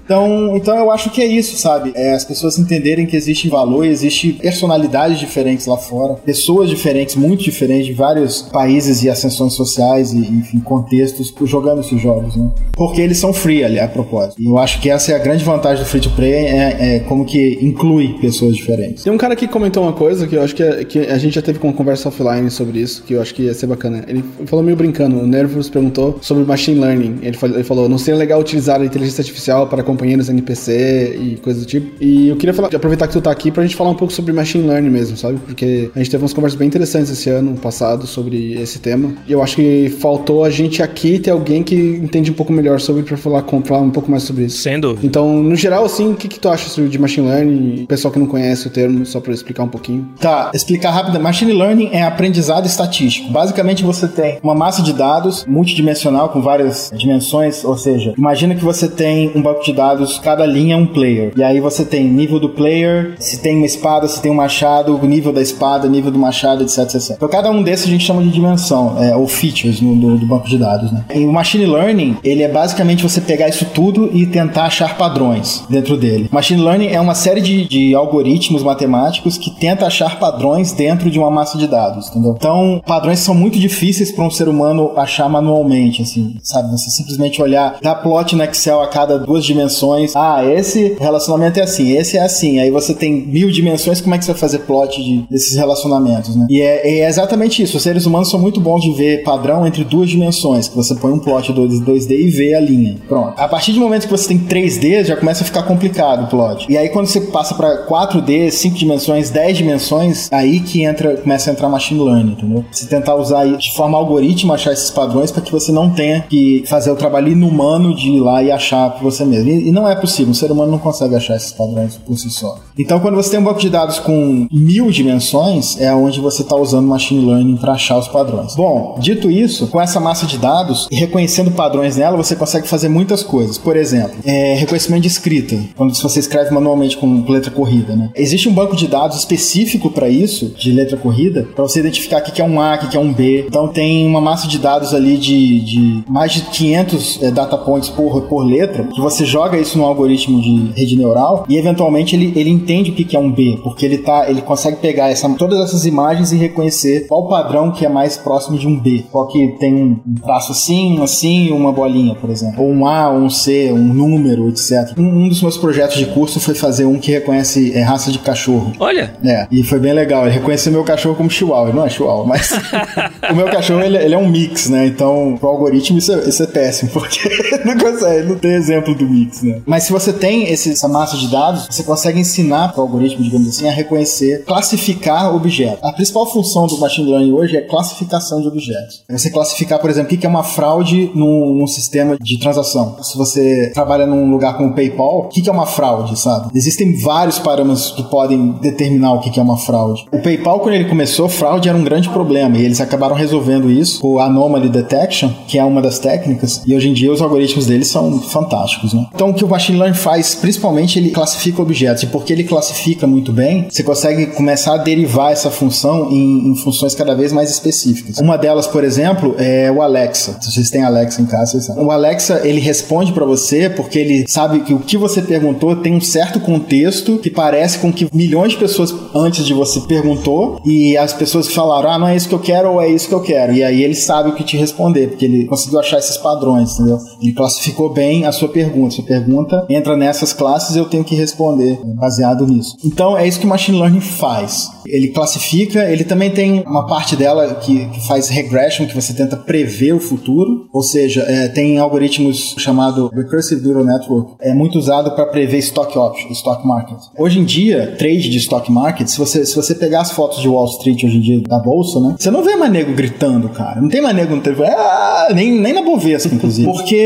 [0.04, 1.92] Então, então eu acho que é isso, sabe?
[1.94, 7.42] É as pessoas entenderem que existe valor, existe personalidades diferentes lá fora, pessoas diferentes, muito
[7.42, 12.50] diferentes, de vários países e ascensões sociais e, enfim, contextos jogando esses jogos, né?
[12.72, 14.40] Porque eles são free, ali, a propósito.
[14.40, 17.00] E eu acho que essa é a grande vantagem do free to play, é, é
[17.00, 19.04] como que inclui pessoas diferentes.
[19.04, 21.34] Tem um cara que comentou uma coisa que eu acho que, é, que a gente
[21.34, 24.04] já teve uma conversa offline sobre isso, que eu acho que ia ser bacana.
[24.06, 27.18] Ele falou meio brincando, o Nervous perguntou sobre machine learning.
[27.22, 31.36] Ele falou, ele falou não seria legal utilizar a inteligência artificial para companheiros NPC e
[31.36, 31.90] coisas do tipo.
[32.00, 34.32] E eu queria falar, aproveitar que tu tá aqui pra gente falar um pouco sobre
[34.32, 35.38] machine learning mesmo, sabe?
[35.38, 39.12] Porque a gente teve umas conversas bem interessantes esse ano passado sobre esse tema.
[39.26, 42.80] E eu acho que faltou a gente aqui ter alguém que entende um pouco melhor
[42.80, 44.58] sobre pra falar, falar um pouco mais sobre isso.
[44.58, 44.98] Sendo.
[45.02, 47.86] Então, no geral, assim, o que, que tu acha de machine learning?
[47.86, 50.08] Pessoal que não conhece o termo, só pra explicar um pouquinho.
[50.20, 51.20] Tá, explicar rápido.
[51.20, 53.30] Machine learning é aprendizado estatístico.
[53.30, 58.64] Basicamente, você tem uma massa de dados multidimensional com várias dimensões, ou seja, imagina que
[58.64, 59.83] você tem um banco de dados
[60.22, 61.32] cada linha é um player.
[61.36, 64.98] E aí você tem nível do player, se tem uma espada, se tem um machado,
[65.06, 67.10] nível da espada, nível do machado, etc, etc.
[67.16, 70.26] Então cada um desses a gente chama de dimensão, é, ou features no, do, do,
[70.26, 71.04] banco de dados, né?
[71.14, 75.64] E o machine learning, ele é basicamente você pegar isso tudo e tentar achar padrões
[75.68, 76.28] dentro dele.
[76.30, 81.18] Machine learning é uma série de, de algoritmos matemáticos que tenta achar padrões dentro de
[81.18, 82.34] uma massa de dados, entendeu?
[82.36, 86.70] Então, padrões são muito difíceis para um ser humano achar manualmente, assim, sabe?
[86.70, 89.73] Você simplesmente olhar, dar plot no Excel a cada duas dimensões,
[90.14, 92.58] ah, esse relacionamento é assim, esse é assim.
[92.58, 96.36] Aí você tem mil dimensões, como é que você vai fazer plot de, desses relacionamentos,
[96.36, 96.46] né?
[96.48, 97.76] E é, é, exatamente isso.
[97.76, 101.12] Os seres humanos são muito bons de ver padrão entre duas dimensões, que você põe
[101.12, 102.96] um plot 2D e vê a linha.
[103.08, 103.34] Pronto.
[103.36, 106.66] A partir do momento que você tem 3D, já começa a ficar complicado o plot.
[106.68, 111.50] E aí quando você passa para 4D, 5 dimensões, 10 dimensões, aí que entra, começa
[111.50, 112.64] a entrar machine learning, entendeu?
[112.70, 116.64] Você tentar usar de forma algoritmo achar esses padrões para que você não tenha que
[116.66, 119.50] fazer o trabalho inumano de ir lá e achar por você mesmo.
[119.50, 122.30] E, e não é possível, o ser humano não consegue achar esses padrões por si
[122.30, 122.58] só.
[122.78, 126.56] Então, quando você tem um banco de dados com mil dimensões, é onde você está
[126.56, 128.54] usando machine learning para achar os padrões.
[128.54, 132.88] Bom, dito isso, com essa massa de dados e reconhecendo padrões nela, você consegue fazer
[132.88, 133.58] muitas coisas.
[133.58, 137.94] Por exemplo, é, reconhecimento de escrita, quando você escreve manualmente com letra corrida.
[137.96, 138.10] Né?
[138.14, 142.22] Existe um banco de dados específico para isso, de letra corrida, para você identificar o
[142.22, 143.44] que é um A, o que é um B.
[143.46, 147.88] Então, tem uma massa de dados ali de, de mais de 500 é, data points
[147.88, 152.16] por, por letra, que você joga joga isso no algoritmo de rede neural e eventualmente
[152.16, 155.28] ele, ele entende o que, é um B, porque ele tá, ele consegue pegar essa,
[155.30, 159.28] todas essas imagens e reconhecer qual padrão que é mais próximo de um B, qual
[159.28, 163.20] que tem um traço assim, assim e uma bolinha, por exemplo, ou um A, ou
[163.20, 164.98] um C, um número, etc.
[164.98, 168.18] Um, um dos meus projetos de curso foi fazer um que reconhece é, raça de
[168.18, 168.72] cachorro.
[168.80, 169.14] Olha.
[169.24, 170.26] É, e foi bem legal.
[170.26, 171.72] Ele reconheceu meu cachorro como chihuahua.
[171.72, 172.50] Não é chihuahua, mas
[173.30, 174.86] o meu cachorro ele, ele, é um mix, né?
[174.86, 177.20] Então, pro algoritmo isso é, isso é péssimo, porque
[177.64, 179.62] não consegue, não tem exemplo do mix, né?
[179.66, 183.48] Mas se você tem esse, essa massa de dados, você consegue ensinar pro algoritmo, digamos
[183.48, 185.82] assim, a reconhecer, classificar objetos.
[185.82, 189.04] A principal função do machine learning hoje é classificação de objetos.
[189.10, 192.96] Você classificar, por exemplo, o que é uma fraude num, num sistema de transação.
[193.02, 196.50] Se você trabalha num lugar como o PayPal, o que é uma fraude, sabe?
[196.54, 200.06] Existem vários parâmetros que podem determinar o que é uma fraude.
[200.12, 204.00] O PayPal, quando ele começou, fraude era um grande problema e eles acabaram resolvendo isso
[204.00, 207.88] com Anomaly Detection, que é uma das técnicas, e hoje em dia os algoritmos deles
[207.88, 209.06] são fantásticos, né?
[209.14, 213.06] Então o que o Machine Learning faz, principalmente, ele classifica objetos, e porque ele classifica
[213.06, 217.50] muito bem, você consegue começar a derivar essa função em, em funções cada vez mais
[217.50, 218.18] específicas.
[218.18, 220.38] Uma delas, por exemplo, é o Alexa.
[220.40, 221.84] Se vocês têm Alexa em casa, vocês sabem.
[221.84, 225.94] O Alexa, ele responde para você porque ele sabe que o que você perguntou tem
[225.94, 230.96] um certo contexto que parece com que milhões de pessoas antes de você perguntou e
[230.96, 233.20] as pessoas falaram, ah, não é isso que eu quero ou é isso que eu
[233.20, 233.52] quero.
[233.52, 236.98] E aí ele sabe o que te responder, porque ele conseguiu achar esses padrões, entendeu?
[237.20, 238.94] Ele classificou bem a sua pergunta.
[238.94, 239.23] Sua pergunta
[239.68, 242.76] entra nessas classes e eu tenho que responder baseado nisso.
[242.84, 244.68] Então é isso que o Machine Learning faz.
[244.86, 249.36] Ele classifica, ele também tem uma parte dela que, que faz regression, que você tenta
[249.36, 255.12] prever o futuro, ou seja, é, tem algoritmos chamado Recursive Neural Network, é muito usado
[255.12, 256.98] para prever stock option, stock market.
[257.18, 260.48] Hoje em dia, trade de stock market, se você, se você pegar as fotos de
[260.48, 263.80] Wall Street hoje em dia da bolsa, né, você não vê mais nego gritando, cara.
[263.80, 266.68] Não tem mais nego no telefone, ah, nem, nem na Bovespa, inclusive.
[266.70, 266.96] Porque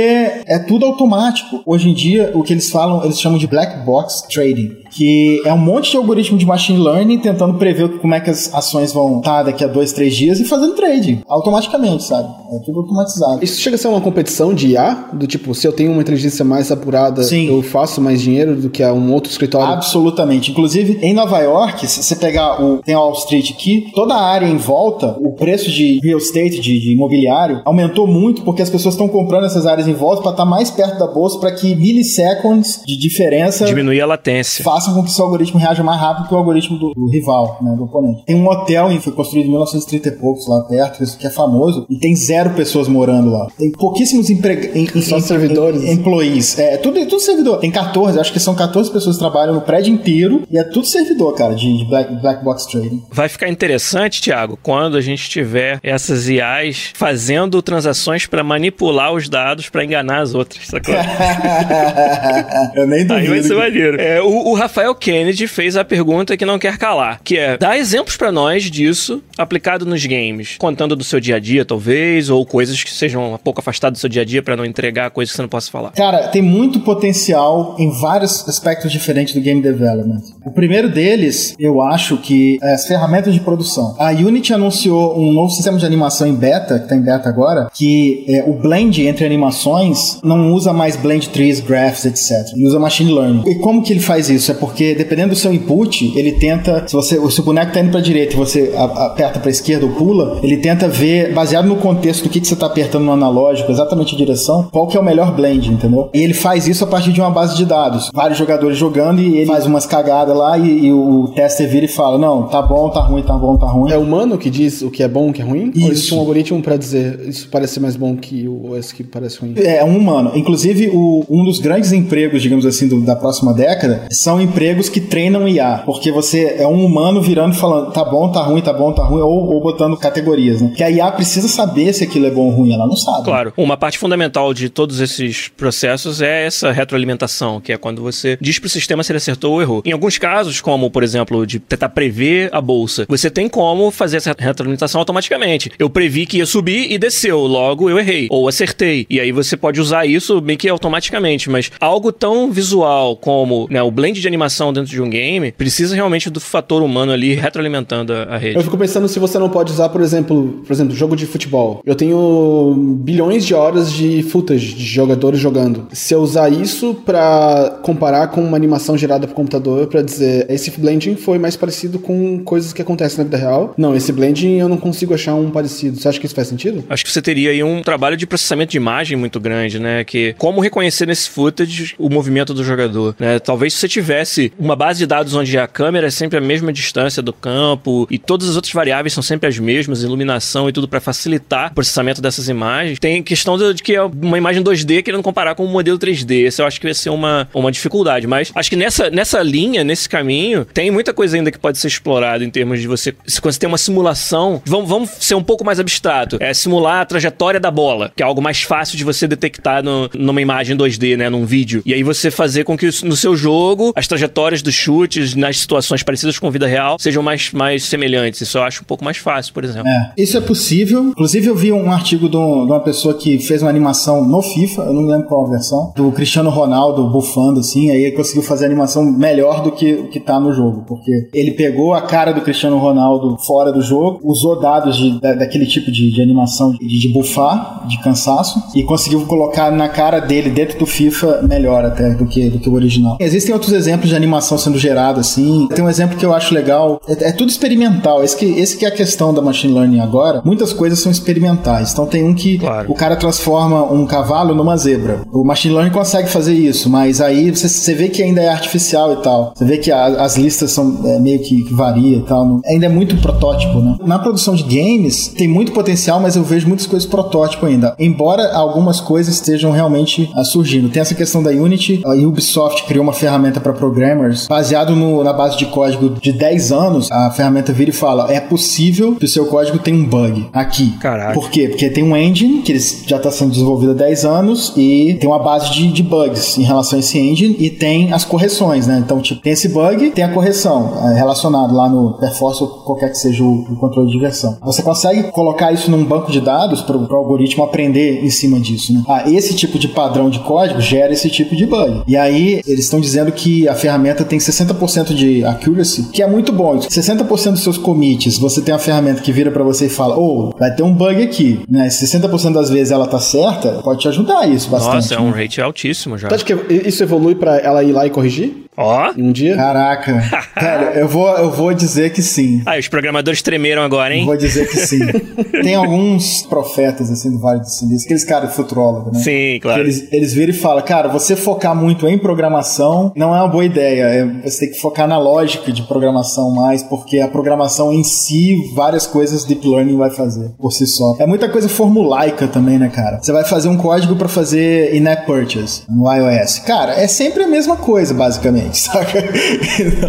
[0.47, 1.63] é tudo automático.
[1.65, 5.53] Hoje em dia, o que eles falam, eles chamam de black box trading que é
[5.53, 9.19] um monte de algoritmo de machine learning tentando prever como é que as ações vão
[9.19, 12.29] estar daqui a dois, três dias e fazendo trade automaticamente, sabe?
[12.55, 13.45] É tudo automatizado.
[13.45, 15.09] Isso chega a ser uma competição de IA?
[15.13, 17.49] Do tipo, se eu tenho uma inteligência mais apurada, Sim.
[17.49, 19.73] eu faço mais dinheiro do que um outro escritório?
[19.75, 20.51] Absolutamente.
[20.51, 22.79] Inclusive, em Nova York, se você pegar o.
[22.79, 26.61] Tem a Wall Street aqui, toda a área em volta, o preço de real estate,
[26.61, 30.31] de, de imobiliário, aumentou muito porque as pessoas estão comprando essas áreas em volta para
[30.31, 33.65] estar mais perto da bolsa para que milliseconds de diferença.
[33.67, 36.95] Diminuir a latência façam com que seu algoritmo reaja mais rápido que o algoritmo do,
[36.95, 38.25] do rival, né, do oponente.
[38.25, 41.87] Tem um hotel que foi construído em 1930 e poucos lá perto, que é famoso,
[41.91, 43.49] e tem zero pessoas morando lá.
[43.59, 45.07] Tem pouquíssimos empregados.
[45.07, 45.83] Só servidores.
[45.83, 46.59] Em, employees.
[46.59, 47.59] É, tudo, tudo servidor.
[47.59, 50.87] Tem 14, acho que são 14 pessoas que trabalham no prédio inteiro e é tudo
[50.87, 53.03] servidor, cara, de, de black, black box trading.
[53.11, 59.29] Vai ficar interessante, Thiago, quando a gente tiver essas IAs fazendo transações para manipular os
[59.29, 60.95] dados para enganar as outras, sacou?
[62.75, 63.15] Eu nem duvido.
[63.15, 64.01] Aí vai ser maneiro.
[64.01, 67.79] É, o, o, Rafael Kennedy fez a pergunta que não quer calar, que é, dá
[67.79, 72.45] exemplos para nós disso aplicado nos games, contando do seu dia a dia, talvez, ou
[72.45, 75.33] coisas que sejam um pouco afastadas do seu dia a dia para não entregar coisas
[75.33, 75.93] que você não possa falar.
[75.93, 80.21] Cara, tem muito potencial em vários aspectos diferentes do game development.
[80.45, 83.97] O primeiro deles, eu acho que é as ferramentas de produção.
[83.99, 87.71] A Unity anunciou um novo sistema de animação em beta, que tá em beta agora,
[87.73, 92.53] que é, o blend entre animações não usa mais blend trees, graphs, etc.
[92.55, 93.45] Ele usa machine learning.
[93.47, 94.51] E como que ele faz isso?
[94.51, 97.91] É porque dependendo do seu input, ele tenta, se você, se o boneco tá indo
[97.91, 102.25] para direita e você aperta para esquerda ou pula, ele tenta ver baseado no contexto
[102.25, 105.05] do que, que você tá apertando no analógico, exatamente a direção, qual que é o
[105.05, 106.11] melhor blend, entendeu?
[106.13, 108.11] E ele faz isso a partir de uma base de dados.
[108.13, 111.89] Vários jogadores jogando e ele faz umas cagadas lá e, e o tester vira e
[111.89, 113.91] fala: "Não, tá bom, tá ruim, tá bom, tá ruim".
[113.91, 115.71] É o humano que diz o que é bom, o que é ruim?
[115.75, 115.85] Isso.
[115.85, 119.41] Ou existe um algoritmo para dizer isso parece mais bom que o esse que parece
[119.41, 119.55] ruim?
[119.57, 120.33] É, um humano.
[120.35, 125.01] Inclusive, o, um dos grandes empregos, digamos assim, do, da próxima década, são empregos que
[125.01, 125.83] treinam IA.
[125.85, 129.05] Porque você é um humano virando e falando, tá bom, tá ruim, tá bom, tá
[129.05, 130.73] ruim, ou, ou botando categorias, né?
[130.77, 133.25] Que a IA precisa saber se aquilo é bom ou ruim, ela não sabe.
[133.25, 133.53] Claro.
[133.57, 138.59] Uma parte fundamental de todos esses processos é essa retroalimentação, que é quando você diz
[138.59, 139.83] pro sistema se ele acertou ou errou.
[139.85, 144.19] Em alguns casos, como, por exemplo, de tentar prever a bolsa, você tem como fazer
[144.19, 145.71] essa retroalimentação automaticamente.
[145.79, 148.29] Eu previ que ia subir e desceu, logo eu errei.
[148.31, 149.07] Ou acertei.
[149.11, 153.83] E aí você pode usar isso meio que automaticamente, mas algo tão visual como né,
[153.83, 154.38] o blend de animação
[154.73, 158.57] dentro de um game, precisa realmente do fator humano ali retroalimentando a, a rede.
[158.57, 161.83] Eu fico pensando se você não pode usar, por exemplo, por exemplo, jogo de futebol.
[161.85, 165.89] Eu tenho bilhões de horas de footage de jogadores jogando.
[165.93, 170.71] Se eu usar isso para comparar com uma animação gerada por computador para dizer esse
[170.79, 173.75] blending foi mais parecido com coisas que acontecem na vida real.
[173.77, 175.99] Não, esse blending eu não consigo achar um parecido.
[175.99, 176.85] Você acha que isso faz sentido?
[176.89, 180.05] Acho que você teria aí um trabalho de processamento de imagem muito grande, né?
[180.05, 183.39] Que como reconhecer nesse footage o movimento do jogador, né?
[183.39, 184.28] Talvez se você tivesse
[184.59, 188.19] uma base de dados onde a câmera é sempre a mesma distância do campo e
[188.19, 192.21] todas as outras variáveis são sempre as mesmas, iluminação e tudo para facilitar o processamento
[192.21, 192.99] dessas imagens.
[192.99, 196.47] Tem questão de que é uma imagem 2D querendo comparar com um modelo 3D.
[196.47, 199.85] Esse eu acho que vai ser uma, uma dificuldade, mas acho que nessa, nessa linha,
[199.85, 203.41] nesse caminho, tem muita coisa ainda que pode ser explorada em termos de você se
[203.41, 207.61] você tem uma simulação, vamos, vamos ser um pouco mais abstrato, é simular a trajetória
[207.61, 211.29] da bola, que é algo mais fácil de você detectar no, numa imagem 2D, né,
[211.29, 211.83] num vídeo.
[211.85, 216.03] E aí você fazer com que no seu jogo as trajetórias dos chutes nas situações
[216.03, 218.41] parecidas com vida real sejam mais, mais semelhantes.
[218.41, 219.89] Isso eu acho um pouco mais fácil, por exemplo.
[219.89, 221.11] É, isso é possível.
[221.11, 224.93] Inclusive eu vi um artigo de uma pessoa que fez uma animação no FIFA, eu
[224.93, 229.05] não lembro qual versão, do Cristiano Ronaldo bufando assim, aí ele conseguiu fazer a animação
[229.05, 232.79] melhor do que o que tá no jogo, porque ele pegou a cara do Cristiano
[232.79, 237.09] Ronaldo fora do jogo, usou dados de, da, daquele tipo de, de animação de, de
[237.09, 242.27] bufar, de cansaço, e conseguiu colocar na cara dele dentro do FIFA melhor até do
[242.27, 243.17] que, do que o original.
[243.21, 245.69] Existem outros exemplos de animação sendo gerada assim.
[245.75, 247.01] Tem um exemplo que eu acho legal.
[247.09, 248.23] É, é tudo experimental.
[248.23, 250.43] Esse que, esse que é a questão da machine learning agora.
[250.45, 251.93] Muitas coisas são experimentais.
[251.93, 252.91] Então tem um que claro.
[252.91, 255.23] o cara transforma um cavalo numa zebra.
[255.33, 259.13] O machine learning consegue fazer isso, mas aí você, você vê que ainda é artificial
[259.13, 259.53] e tal.
[259.55, 262.61] Você vê que a, as listas são é, meio que, que varia e tal.
[262.67, 263.97] Ainda é muito protótipo, né?
[264.05, 267.95] Na produção de games tem muito potencial, mas eu vejo muitas coisas protótipo ainda.
[267.99, 270.89] Embora algumas coisas estejam realmente uh, surgindo.
[270.89, 272.03] Tem essa questão da Unity.
[272.05, 276.73] A Ubisoft criou uma ferramenta para programmers baseado no, na base de código de 10
[276.73, 277.11] anos.
[277.11, 280.93] A ferramenta vira e fala: é possível que o seu código tenha um bug aqui.
[280.99, 281.35] Caraca.
[281.35, 281.69] Por quê?
[281.69, 285.39] Porque tem um engine que já está sendo desenvolvido há 10 anos e tem uma
[285.39, 289.03] base de, de, bugs em relação a esse engine e tem as correções, né?
[289.05, 293.11] Então, tipo, tem esse bug, tem a correção é, relacionado lá no Perforce ou qualquer
[293.11, 294.57] que seja o, o, controle de versão.
[294.63, 298.93] Você consegue colocar isso num banco de dados para o algoritmo aprender em cima disso,
[298.93, 299.03] né?
[299.09, 302.03] Ah, esse tipo de padrão de código gera esse tipo de bug.
[302.07, 306.53] E aí, eles estão dizendo que a ferramenta tem 60% de accuracy, que é muito
[306.53, 306.79] bom.
[306.79, 310.51] 60% dos seus commits, você tem a ferramenta que vira para você e fala, ou
[310.55, 311.89] oh, vai ter um bug aqui, né?
[311.89, 314.95] 60% das vezes ela tá certa, pode te ajudar isso bastante.
[314.95, 315.43] Nossa, é um né?
[315.43, 316.29] rate altíssimo já.
[316.29, 316.55] Você acha que
[316.87, 318.69] isso evolui para ela ir lá e corrigir?
[318.81, 319.13] Ó.
[319.19, 319.57] Um dia?
[319.57, 320.23] Caraca.
[320.55, 322.63] Cara, eu vou, eu vou dizer que sim.
[322.65, 324.25] Ah, os programadores tremeram agora, hein?
[324.25, 325.01] Vou dizer que sim.
[325.65, 329.19] Tem alguns profetas, assim, do Vale do Silício, aqueles caras futurólogos, né?
[329.19, 329.83] Sim, claro.
[329.83, 333.49] Que eles, eles viram e falam, cara, você focar muito em programação não é uma
[333.49, 334.03] boa ideia.
[334.05, 338.73] É, você tem que focar na lógica de programação mais, porque a programação em si,
[338.75, 341.17] várias coisas Deep Learning vai fazer por si só.
[341.19, 343.21] É muita coisa formulaica também, né, cara?
[343.23, 346.61] Você vai fazer um código para fazer in-app purchase no iOS.
[346.61, 349.25] Cara, é sempre a mesma coisa, basicamente, saca?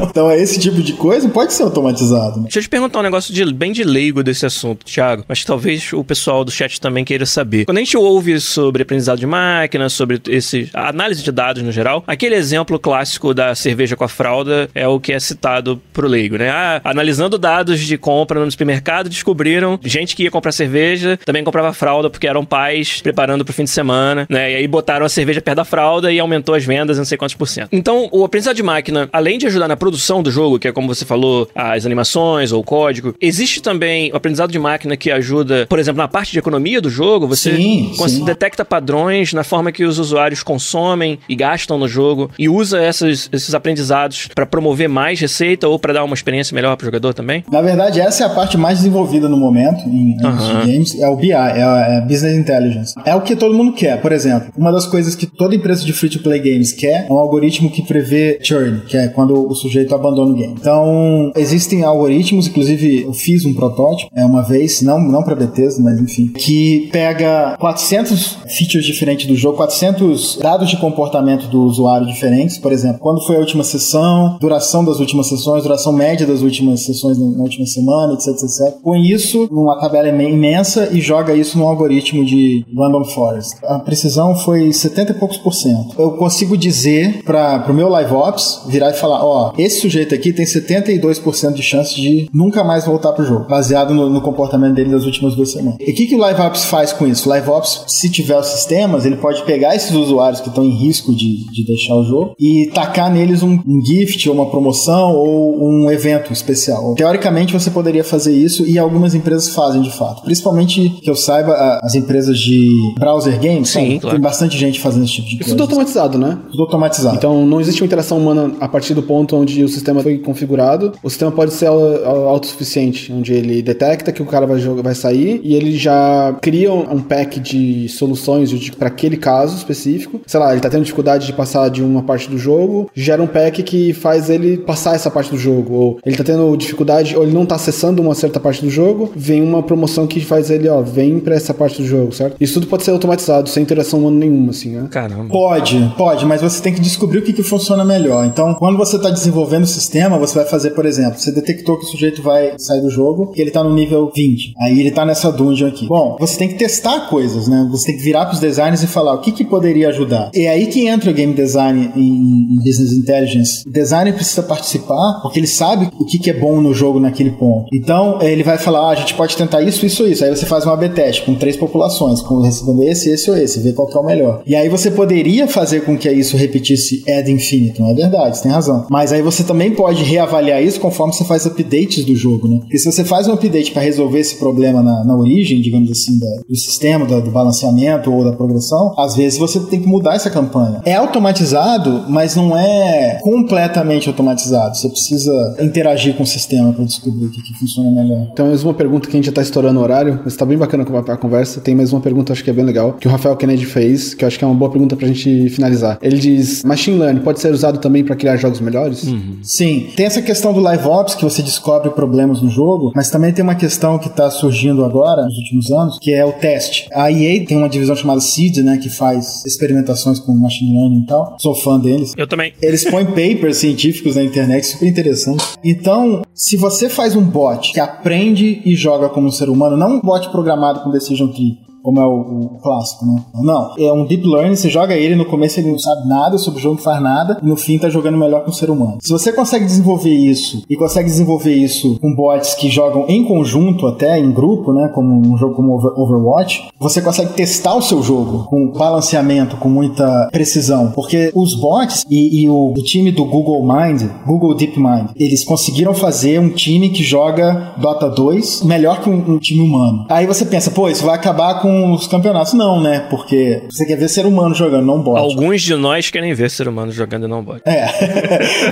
[0.10, 2.38] então, esse tipo de coisa pode ser automatizado.
[2.38, 2.44] Né?
[2.44, 5.92] Deixa eu te perguntar um negócio de, bem de leigo desse assunto, Thiago, mas talvez
[5.94, 7.66] o pessoal do chat também queira saber.
[7.66, 12.04] Quando a gente ouve sobre aprendizado de máquina, sobre esse, análise de dados no geral,
[12.08, 16.38] aquele exemplo clássico da cerveja com a fralda é o que é citado pro leigo,
[16.38, 16.50] né?
[16.50, 21.74] Ah, analisando dados de compra no supermercado, descobriram gente que ia comprar cerveja também comprava
[21.74, 24.52] fralda porque eram pais preparando pro fim de semana, né?
[24.52, 27.18] E aí botaram a cerveja perto da fralda e aumentou as vendas em não sei
[27.18, 27.70] quantos por cento.
[27.72, 30.88] Então, o aprendizado de máquina, além de ajudar na produção do jogo, que é como
[30.88, 35.66] você falou, as animações ou o código, existe também o aprendizado de máquina que ajuda,
[35.68, 38.26] por exemplo, na parte de economia do jogo, você sim, sim.
[38.26, 43.30] detecta padrões na forma que os usuários consomem e gastam no jogo e usa essas,
[43.44, 47.14] esses aprendizados para promover mais receita ou para dar uma experiência melhor para o jogador
[47.14, 47.44] também?
[47.52, 50.66] Na verdade, essa é a parte mais desenvolvida no momento em, em uhum.
[50.66, 52.94] games, é o BI, é, é Business Intelligence.
[53.06, 54.52] É o que todo mundo quer, por exemplo.
[54.58, 58.40] Uma das coisas que toda empresa de free-to-play games quer é um algoritmo que prevê
[58.42, 60.56] churn, que é quando o sujeito abandona o game.
[60.60, 65.82] Então, existem algoritmos, inclusive eu fiz um protótipo é uma vez, não, não para Bethesda,
[65.82, 72.08] mas enfim, que pega 400 features diferentes do jogo, 400 dados de comportamento do usuário
[72.08, 76.42] diferentes, por exemplo, quando foi a última sessão, duração das últimas sessões, duração média das
[76.42, 78.82] últimas sessões na última semana, etc, etc.
[78.84, 83.58] Põe isso numa tabela imensa e joga isso num algoritmo de Random Forest.
[83.64, 85.94] A precisão foi 70 e poucos por cento.
[86.00, 90.34] Eu consigo dizer para o meu live Ops virar e falar: ó, esse sujeito aqui
[90.34, 94.90] tem 72% de chance de nunca mais voltar pro jogo, baseado no, no comportamento dele
[94.90, 95.78] das últimas duas semanas.
[95.80, 97.28] E o que, que o Live Ops faz com isso?
[97.28, 100.72] O Live Ops, se tiver os sistemas, ele pode pegar esses usuários que estão em
[100.72, 105.14] risco de, de deixar o jogo e tacar neles um, um gift ou uma promoção
[105.16, 106.96] ou um evento especial.
[106.96, 110.24] Teoricamente, você poderia fazer isso e algumas empresas fazem de fato.
[110.24, 114.00] Principalmente que eu saiba, as empresas de browser games, Sim, sabe?
[114.00, 114.16] claro.
[114.16, 115.56] tem bastante gente fazendo esse tipo de Isso coisa.
[115.56, 116.38] tudo automatizado, né?
[116.52, 117.16] Tudo automatizado.
[117.16, 120.94] Então não existe uma interação humana a partir do ponto onde o sistema foi configurado.
[121.04, 124.82] O sistema pode ser au- au- autossuficiente, onde ele detecta que o cara vai, jogar,
[124.84, 130.22] vai sair e ele já cria um pack de soluções para aquele caso específico.
[130.26, 133.28] Sei lá, ele tá tendo dificuldade de passar de uma parte do jogo, gera um
[133.28, 135.74] pack que faz ele passar essa parte do jogo.
[135.74, 139.12] Ou ele tá tendo dificuldade, ou ele não tá acessando uma certa parte do jogo,
[139.16, 142.36] vem uma promoção que faz ele, ó, vem pra essa parte do jogo, certo?
[142.40, 144.88] Isso tudo pode ser automatizado, sem interação humana nenhuma, assim, né?
[144.92, 145.30] Caramba.
[145.30, 148.26] Pode, pode, mas você tem que descobrir o que, que funciona melhor.
[148.26, 151.86] Então, quando você está desenvolvendo o sistema, você vai fazer, por exemplo, você detectou que
[151.86, 154.54] o sujeito vai sair do jogo, que ele está no nível 20.
[154.60, 155.88] Aí ele está nessa dungeon aqui.
[155.88, 157.68] Bom, você tem que testar coisas, né?
[157.72, 160.30] Você tem que virar para os designers e falar o que, que poderia ajudar.
[160.34, 163.64] E é aí que entra o game design em, em business intelligence.
[163.68, 167.32] O designer precisa participar, porque ele sabe o que, que é bom no jogo naquele
[167.32, 167.68] ponto.
[167.74, 170.24] Então, ele vai falar, ah, a gente pode tentar isso, isso, isso.
[170.24, 173.60] Aí você faz uma AB teste com três populações, com recebendo esse, esse ou esse,
[173.60, 174.42] ver qual que é o melhor.
[174.46, 178.52] E aí você poderia fazer com que isso repetisse ad infinitum, é verdade, você tem
[178.52, 178.86] razão.
[178.90, 182.60] Mas aí você também pode reavaliar isso conforme você faz updates do jogo, né?
[182.62, 186.18] Porque se você faz um update para resolver esse problema na, na origem, digamos assim,
[186.20, 190.16] da- do sistema, da- do balanceamento ou da progressão, às vezes você tem que mudar
[190.16, 190.82] essa campanha.
[190.86, 192.79] É automatizado, mas não é
[193.22, 194.78] completamente automatizado.
[194.78, 198.28] Você precisa interagir com o sistema para descobrir o que, que funciona melhor.
[198.32, 200.58] Então, mais uma pergunta que a gente já tá estourando o horário, mas tá bem
[200.58, 201.62] bacana a conversa.
[201.62, 204.24] Tem mais uma pergunta, acho que é bem legal, que o Rafael Kennedy fez, que
[204.24, 205.98] eu acho que é uma boa pergunta pra gente finalizar.
[206.02, 209.06] Ele diz: Machine Learning pode ser usado também pra criar jogos melhores?
[209.44, 213.34] Sim, tem essa questão do live ops que você descobre problemas no jogo, mas também
[213.34, 216.88] tem uma questão que está surgindo agora nos últimos anos, que é o teste.
[216.94, 221.06] A EA tem uma divisão chamada Seed, né, que faz experimentações com machine learning e
[221.06, 221.36] tal.
[221.40, 222.14] Sou fã deles.
[222.18, 222.54] Eu também.
[222.70, 225.44] Eles põem papers científicos na internet, super interessante.
[225.64, 229.96] Então, se você faz um bot que aprende e joga como um ser humano, não
[229.96, 233.24] um bot programado com decision tree, como é o, o clássico, né?
[233.42, 236.60] Não, é um deep learning, você joga ele, no começo ele não sabe nada sobre
[236.60, 238.98] o jogo, não faz nada, e no fim tá jogando melhor que um ser humano.
[239.02, 243.88] Se você consegue desenvolver isso, e consegue desenvolver isso com bots que jogam em conjunto
[243.88, 244.90] até, em grupo, né?
[244.94, 249.70] Como um jogo como Over- Overwatch, você consegue testar o seu jogo com balanceamento, com
[249.70, 250.92] muita precisão.
[250.92, 255.94] Porque os bots e, e o, o time do Google Mind, Google DeepMind, eles conseguiram
[255.94, 260.06] fazer um time que joga Dota 2 melhor que um, um time humano.
[260.10, 262.54] Aí você pensa, pô, isso vai acabar com os campeonatos.
[262.54, 263.08] Não, né?
[263.10, 265.18] Porque você quer ver ser humano jogando, não bot.
[265.18, 267.62] Alguns de nós querem ver ser humano jogando e não bot.
[267.66, 267.88] É.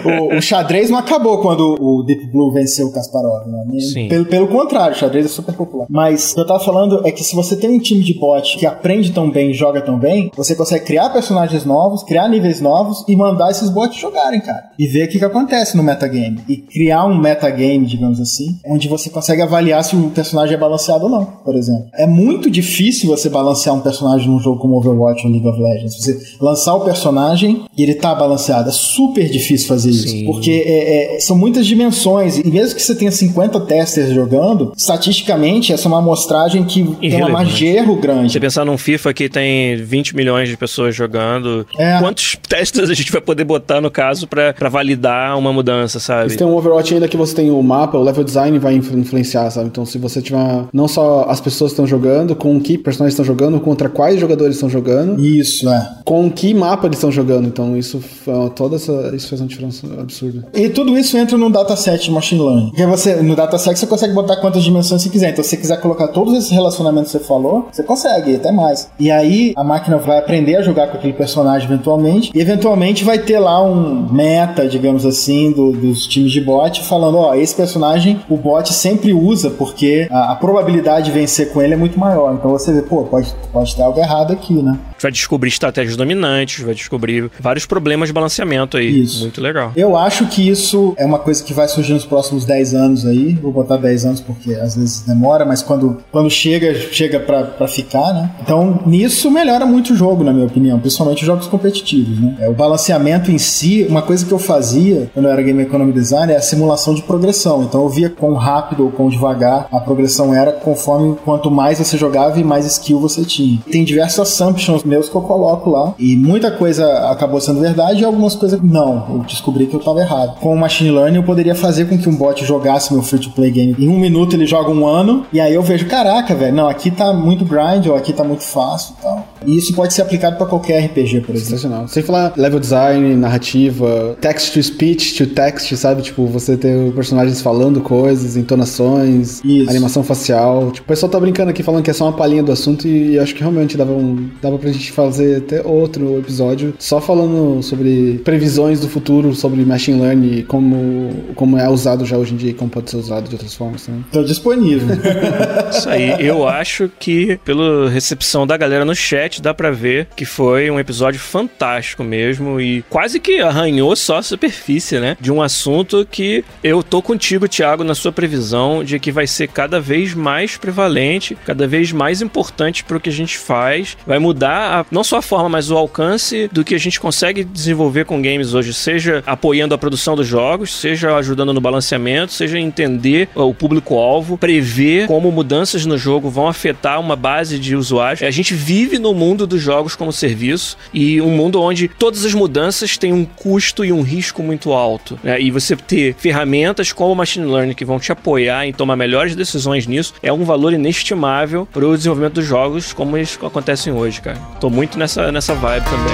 [0.22, 3.80] o, o xadrez não acabou quando o Deep Blue venceu o Kasparov, né?
[3.80, 4.08] Sim.
[4.08, 5.88] Pelo, pelo contrário, o xadrez é super popular.
[5.89, 8.58] Mas o que eu tava falando é que se você tem um time de bot
[8.58, 12.62] que aprende tão bem e joga tão bem, você consegue criar personagens novos, criar níveis
[12.62, 14.64] novos e mandar esses bots jogarem, cara.
[14.78, 16.39] E ver o que, que acontece no metagame.
[16.48, 21.06] E criar um metagame, digamos assim, onde você consegue avaliar se o personagem é balanceado
[21.06, 21.88] ou não, por exemplo.
[21.93, 25.96] É muito difícil você balancear um personagem num jogo como Overwatch ou League of Legends.
[25.98, 28.70] Você lançar o personagem e ele tá balanceado.
[28.70, 30.08] É super difícil fazer isso.
[30.08, 30.26] Sim.
[30.26, 32.38] Porque é- é- são muitas dimensões.
[32.38, 37.16] E mesmo que você tenha 50 testers jogando, estatisticamente essa é uma amostragem que tem
[37.22, 38.32] uma margem de erro grande.
[38.34, 42.00] Você pensar num FIFA que tem 20 milhões de pessoas jogando, É.
[42.00, 46.32] quantos testes a gente vai poder botar no caso pra, pra validar uma mudança, sabe?
[46.32, 48.98] Se tem um Overwatch ainda que você tem o mapa, o level design vai influ-
[49.00, 49.68] influenciar, sabe?
[49.68, 50.38] Então, se você tiver
[50.74, 54.56] não só as pessoas que estão jogando, com que personagens estão jogando, contra quais jogadores
[54.56, 55.90] estão jogando, Isso, é.
[56.06, 57.48] com que mapa eles estão jogando.
[57.48, 60.46] Então, isso fa- toda essa isso faz uma diferença absurda.
[60.54, 62.70] E tudo isso entra no dataset de machine learning.
[62.70, 65.30] Porque você, no dataset você consegue botar quantas dimensões você quiser.
[65.32, 68.90] Então, se você quiser colocar todos esses relacionamentos que você falou, você consegue, até mais.
[69.00, 72.32] E aí, a máquina vai aprender a jogar com aquele personagem eventualmente.
[72.34, 77.18] E eventualmente vai ter lá um meta, digamos assim, do- dos times de bot, falando:
[77.18, 81.74] ó, esse personagem o bot sempre usa, porque a, a probabilidade de vencer com ele
[81.74, 82.34] é muito maior.
[82.34, 84.80] Então você vê, pô, pode, pode ter algo errado aqui, né?
[85.02, 89.02] Vai descobrir estratégias dominantes, vai descobrir vários problemas de balanceamento aí.
[89.02, 89.22] Isso.
[89.22, 89.72] Muito legal.
[89.76, 93.34] Eu acho que isso é uma coisa que vai surgir nos próximos 10 anos aí.
[93.36, 97.68] Vou botar 10 anos porque às vezes demora, mas quando, quando chega, chega pra, pra
[97.68, 98.32] ficar, né?
[98.41, 102.36] Então, nisso melhora muito o jogo, na minha opinião, principalmente os jogos competitivos, né?
[102.39, 105.91] É, o balanceamento em si, uma coisa que eu fazia quando eu era Game Economy
[105.91, 107.64] Design é a simulação de progressão.
[107.64, 111.98] Então, eu via quão rápido ou quão devagar a progressão era conforme quanto mais você
[111.98, 113.60] jogava e mais skill você tinha.
[113.72, 115.94] Tem diversos assumptions meus que eu coloco lá.
[116.00, 119.06] E muita coisa acabou sendo verdade e algumas coisas não.
[119.10, 120.40] Eu descobri que eu tava errado.
[120.40, 123.76] Com o Machine Learning, eu poderia fazer com que um bot jogasse meu free-to-play game.
[123.78, 126.90] Em um minuto ele joga um ano, e aí eu vejo, caraca, velho, não, aqui
[126.90, 129.26] tá muito grind, ou aqui tá muito fácil e tal.
[129.46, 131.58] E isso pode ser aplicado para qualquer RPG, por exemplo.
[131.58, 131.88] Sensacional.
[131.88, 136.02] Sem falar level design, narrativa, text to speech to text, sabe?
[136.02, 139.70] Tipo, você ter personagens falando coisas, entonações, Isso.
[139.70, 140.72] animação facial.
[140.72, 143.18] Tipo, o pessoal tá brincando aqui falando que é só uma palhinha do assunto e
[143.20, 148.22] acho que realmente dava, um, dava pra gente fazer até outro episódio só falando sobre
[148.24, 152.52] previsões do futuro, sobre machine learning e como, como é usado já hoje em dia
[152.52, 154.06] e como pode ser usado de outras formas também.
[154.12, 154.88] Tô disponível.
[155.72, 160.26] Isso aí, eu acho que pela recepção da galera no chat dá pra ver que
[160.26, 165.18] foi um episódio fantástico mesmo e quase que arranhou só a superfície, né?
[165.20, 169.48] De um assunto que eu tô contigo, Thiago, na sua previsão de que vai ser
[169.48, 174.82] cada vez mais prevalente, cada vez mais importante pro que a gente faz, vai mudar
[174.82, 178.22] a- não só a forma, mas o alcance do que a gente consegue desenvolver com
[178.22, 183.54] games hoje, seja apoiando a produção dos jogos, seja ajudando no balanceamento, seja entender o
[183.54, 188.24] público-alvo, prever como mudanças no jogo vão afetar uma base de usuários.
[188.24, 192.34] A gente vive no mundo dos jogos como serviço e um mundo onde todas as
[192.34, 195.20] mudanças têm um custo e um risco muito alto.
[195.24, 195.41] né?
[195.41, 199.36] E você ter ferramentas como o Machine Learning que vão te apoiar em tomar melhores
[199.36, 204.22] decisões nisso é um valor inestimável para o desenvolvimento dos jogos como eles acontecem hoje,
[204.22, 204.38] cara.
[204.59, 206.13] Tô muito nessa, nessa vibe também.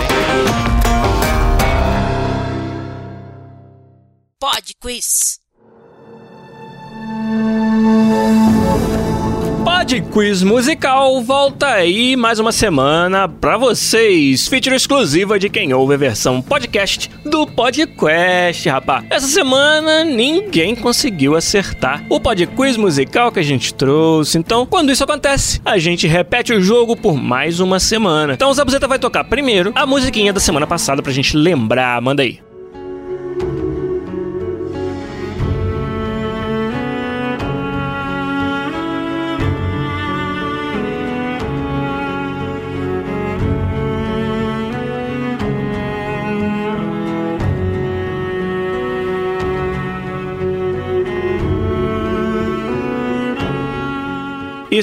[4.39, 5.39] Pod Quiz.
[9.83, 14.47] Pod Quiz Musical volta aí mais uma semana pra vocês.
[14.47, 19.03] Feature exclusiva de quem ouve a versão podcast do Podcast, rapá.
[19.09, 24.37] Essa semana ninguém conseguiu acertar o Pod Quiz musical que a gente trouxe.
[24.37, 28.35] Então, quando isso acontece, a gente repete o jogo por mais uma semana.
[28.35, 32.01] Então, o Zabuzeta vai tocar primeiro a musiquinha da semana passada pra gente lembrar.
[32.01, 32.39] Manda aí.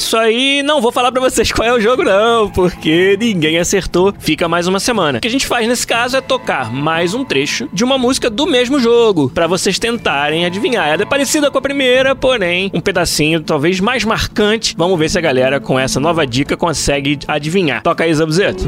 [0.00, 4.14] Isso aí, não vou falar pra vocês qual é o jogo não, porque ninguém acertou.
[4.18, 5.18] Fica mais uma semana.
[5.18, 8.30] O que a gente faz nesse caso é tocar mais um trecho de uma música
[8.30, 10.88] do mesmo jogo, pra vocês tentarem adivinhar.
[10.88, 14.74] Ela é parecida com a primeira, porém um pedacinho talvez mais marcante.
[14.74, 17.82] Vamos ver se a galera com essa nova dica consegue adivinhar.
[17.82, 18.64] Toca aí, Zabuzeto.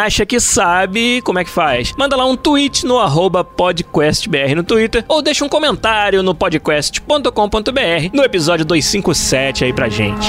[0.00, 1.92] Acha que sabe, como é que faz?
[1.96, 2.98] Manda lá um tweet no
[3.44, 10.28] podcastbr no Twitter ou deixa um comentário no podcast.com.br no episódio 257 aí pra gente.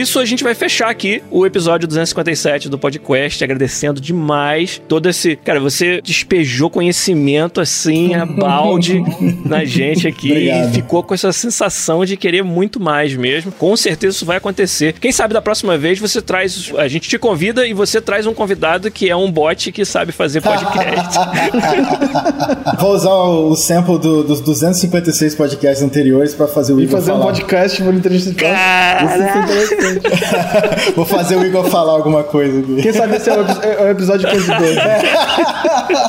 [0.00, 5.36] Isso, a gente vai fechar aqui o episódio 257 do podcast, agradecendo demais todo esse.
[5.36, 9.02] Cara, você despejou conhecimento assim, a balde
[9.44, 10.70] na gente aqui Obrigado.
[10.70, 13.52] e ficou com essa sensação de querer muito mais mesmo.
[13.52, 14.94] Com certeza isso vai acontecer.
[15.00, 16.72] Quem sabe da próxima vez você traz.
[16.76, 20.12] A gente te convida e você traz um convidado que é um bot que sabe
[20.12, 21.18] fazer podcast.
[22.80, 27.12] Vou usar o, sample do- dos 256 podcasts anteriores pra fazer o E Igor fazer
[27.12, 27.26] um falar.
[27.32, 29.87] podcast por inteligência artificial.
[30.94, 32.82] Vou fazer o Igor falar alguma coisa aqui.
[32.82, 34.76] Quem sabe esse é o, é o episódio com os dois.
[34.76, 35.00] né?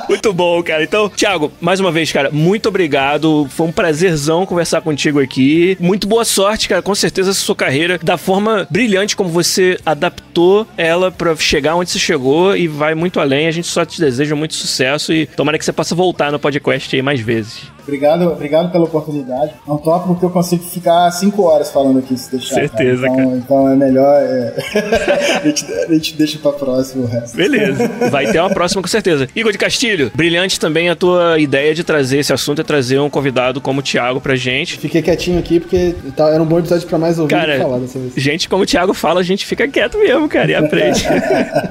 [0.08, 0.84] Muito bom, cara.
[0.84, 3.48] Então, Thiago, mais uma vez, cara, muito obrigado.
[3.50, 5.78] Foi um prazerzão conversar contigo aqui.
[5.80, 6.82] Muito boa sorte, cara.
[6.82, 11.90] Com certeza essa sua carreira, da forma brilhante como você adaptou ela pra chegar onde
[11.90, 13.48] você chegou e vai muito além.
[13.48, 16.96] A gente só te deseja muito sucesso e tomara que você possa voltar no podcast
[16.96, 17.64] aí mais vezes.
[17.90, 19.54] Obrigado, obrigado pela oportunidade.
[19.68, 22.56] É um tópico que eu consigo ficar 5 horas falando aqui se deixar.
[22.56, 23.22] Certeza, cara.
[23.22, 24.16] Então, então é melhor.
[24.22, 24.54] é,
[25.44, 27.36] a, gente, a gente deixa pra próximo o resto.
[27.36, 27.88] Beleza.
[28.12, 29.28] Vai ter uma próxima com certeza.
[29.36, 33.10] Igor de Castilho, brilhante também a tua ideia de trazer esse assunto, é trazer um
[33.10, 34.78] convidado como o Thiago pra gente.
[34.78, 37.98] Fiquei quietinho aqui porque tá- era um bom episódio pra mais ouvir Cara, falar dessa
[38.00, 38.14] vez.
[38.16, 41.06] gente, como o Thiago fala, a gente fica quieto mesmo, cara, e aprende.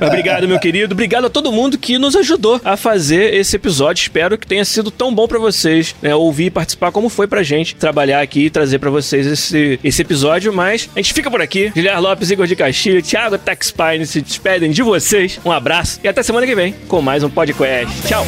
[0.05, 0.93] Obrigado, meu querido.
[0.95, 4.03] Obrigado a todo mundo que nos ajudou a fazer esse episódio.
[4.03, 5.95] Espero que tenha sido tão bom pra vocês.
[6.03, 9.79] né, ouvir e participar como foi pra gente trabalhar aqui e trazer pra vocês esse,
[9.83, 10.53] esse episódio.
[10.53, 11.71] Mas a gente fica por aqui.
[11.71, 15.41] Guilherme Lopes, Igor de Castilho, Thiago Taxpine se despedem de vocês.
[15.45, 17.93] Um abraço e até semana que vem com mais um podcast.
[18.07, 18.25] Tchau!